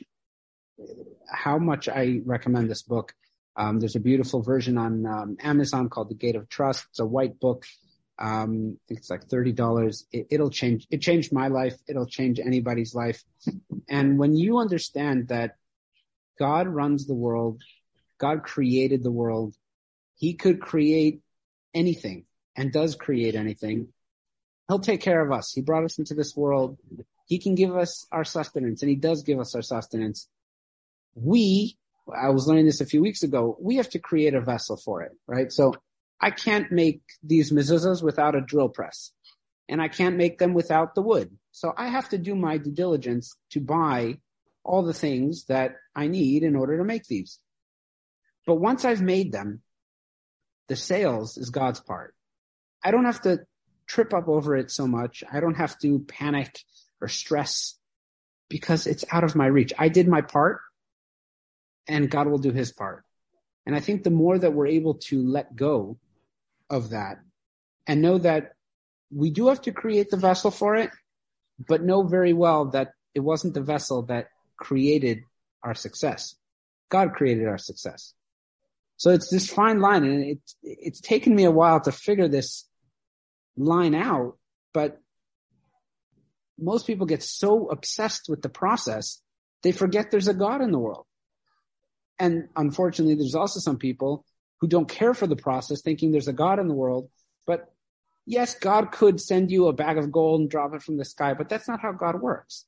[1.30, 3.12] how much I recommend this book.
[3.56, 6.86] Um, there's a beautiful version on um, Amazon called The Gate of Trust.
[6.90, 7.66] It's a white book.
[8.18, 10.04] Um, it's like $30.
[10.12, 10.86] It, it'll change.
[10.90, 11.76] It changed my life.
[11.88, 13.22] It'll change anybody's life.
[13.88, 15.56] And when you understand that
[16.38, 17.62] God runs the world,
[18.18, 19.54] God created the world,
[20.16, 21.20] he could create
[21.74, 22.24] anything
[22.56, 23.88] and does create anything.
[24.68, 25.52] He'll take care of us.
[25.52, 26.78] He brought us into this world.
[27.26, 30.28] He can give us our sustenance and he does give us our sustenance.
[31.14, 31.76] We,
[32.14, 35.02] I was learning this a few weeks ago, we have to create a vessel for
[35.02, 35.52] it, right?
[35.52, 35.74] So
[36.24, 39.10] I can't make these mezuzahs without a drill press
[39.68, 41.36] and I can't make them without the wood.
[41.52, 44.20] So I have to do my due diligence to buy
[44.64, 47.38] all the things that I need in order to make these.
[48.46, 49.60] But once I've made them,
[50.68, 52.14] the sales is God's part.
[52.82, 53.40] I don't have to
[53.86, 55.24] trip up over it so much.
[55.30, 56.58] I don't have to panic
[57.02, 57.74] or stress
[58.48, 59.74] because it's out of my reach.
[59.78, 60.62] I did my part
[61.86, 63.04] and God will do his part.
[63.66, 65.98] And I think the more that we're able to let go
[66.74, 67.18] of that
[67.86, 68.52] and know that
[69.10, 70.90] we do have to create the vessel for it,
[71.68, 75.20] but know very well that it wasn't the vessel that created
[75.62, 76.34] our success.
[76.90, 78.12] God created our success.
[78.96, 82.68] So it's this fine line and it's, it's taken me a while to figure this
[83.56, 84.36] line out,
[84.72, 85.00] but
[86.58, 89.20] most people get so obsessed with the process,
[89.62, 91.06] they forget there's a God in the world.
[92.18, 94.24] And unfortunately, there's also some people
[94.64, 97.10] who don't care for the process, thinking there's a God in the world,
[97.46, 97.70] but
[98.24, 101.34] yes, God could send you a bag of gold and drop it from the sky,
[101.34, 102.64] but that's not how God works.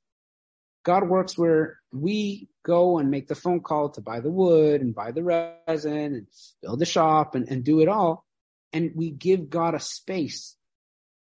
[0.83, 4.95] God works where we go and make the phone call to buy the wood and
[4.95, 6.27] buy the resin and
[6.61, 8.27] build the shop and, and do it all.
[8.75, 10.55] And we give God a space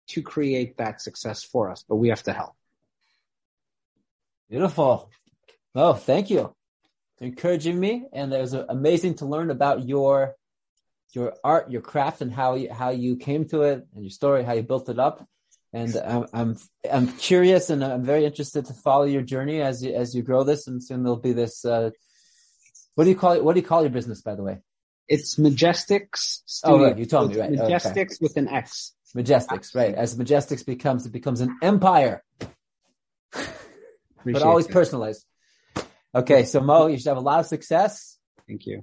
[0.08, 2.52] to create that success for us, but we have to help.
[4.50, 5.10] Beautiful.
[5.74, 6.54] Oh, thank you
[7.20, 8.06] encouraging me.
[8.12, 10.34] And it was amazing to learn about your
[11.12, 14.44] your art, your craft, and how you how you came to it, and your story,
[14.44, 15.26] how you built it up.
[15.72, 16.56] And I'm I'm
[16.90, 20.44] I'm curious, and I'm very interested to follow your journey as you as you grow
[20.44, 20.66] this.
[20.66, 21.64] And soon there'll be this.
[21.64, 21.90] Uh,
[22.94, 23.44] what do you call it?
[23.44, 24.58] What do you call your business, by the way?
[25.08, 26.08] It's MajestiX.
[26.14, 26.76] Studio.
[26.76, 26.98] Oh, right.
[26.98, 27.50] You told me, right.
[27.50, 28.16] MajestiX okay.
[28.20, 28.92] with an X.
[29.14, 29.94] MajestiX, right.
[29.94, 32.24] As MajestiX becomes, it becomes an empire.
[34.24, 34.72] but always that.
[34.72, 35.24] personalized.
[36.14, 36.44] Okay.
[36.44, 38.18] So Moe, you should have a lot of success.
[38.48, 38.82] Thank you.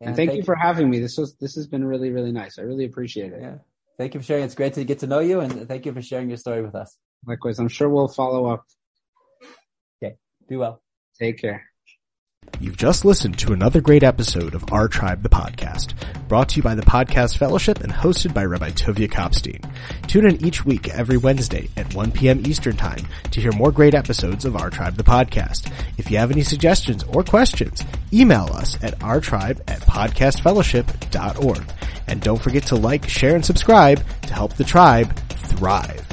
[0.00, 0.98] And, and thank, thank, you for having me.
[0.98, 2.58] This was, this has been really, really nice.
[2.58, 3.40] I really appreciate it.
[3.42, 3.56] Yeah.
[3.98, 4.44] Thank you for sharing.
[4.44, 6.74] It's great to get to know you and thank you for sharing your story with
[6.74, 6.96] us.
[7.26, 7.58] Likewise.
[7.58, 8.64] I'm sure we'll follow up.
[10.02, 10.16] Okay.
[10.48, 10.82] Do well.
[11.18, 11.69] Take care.
[12.60, 15.94] You've just listened to another great episode of Our Tribe the Podcast,
[16.28, 19.64] brought to you by the Podcast Fellowship and hosted by Rabbi Tovia Kopstein.
[20.06, 22.44] Tune in each week every Wednesday at 1 p.m.
[22.44, 25.72] Eastern Time to hear more great episodes of Our Tribe the Podcast.
[25.96, 27.82] If you have any suggestions or questions,
[28.12, 31.64] email us at ourtribe at podcastfellowship.org.
[32.08, 36.09] And don't forget to like, share, and subscribe to help the tribe thrive.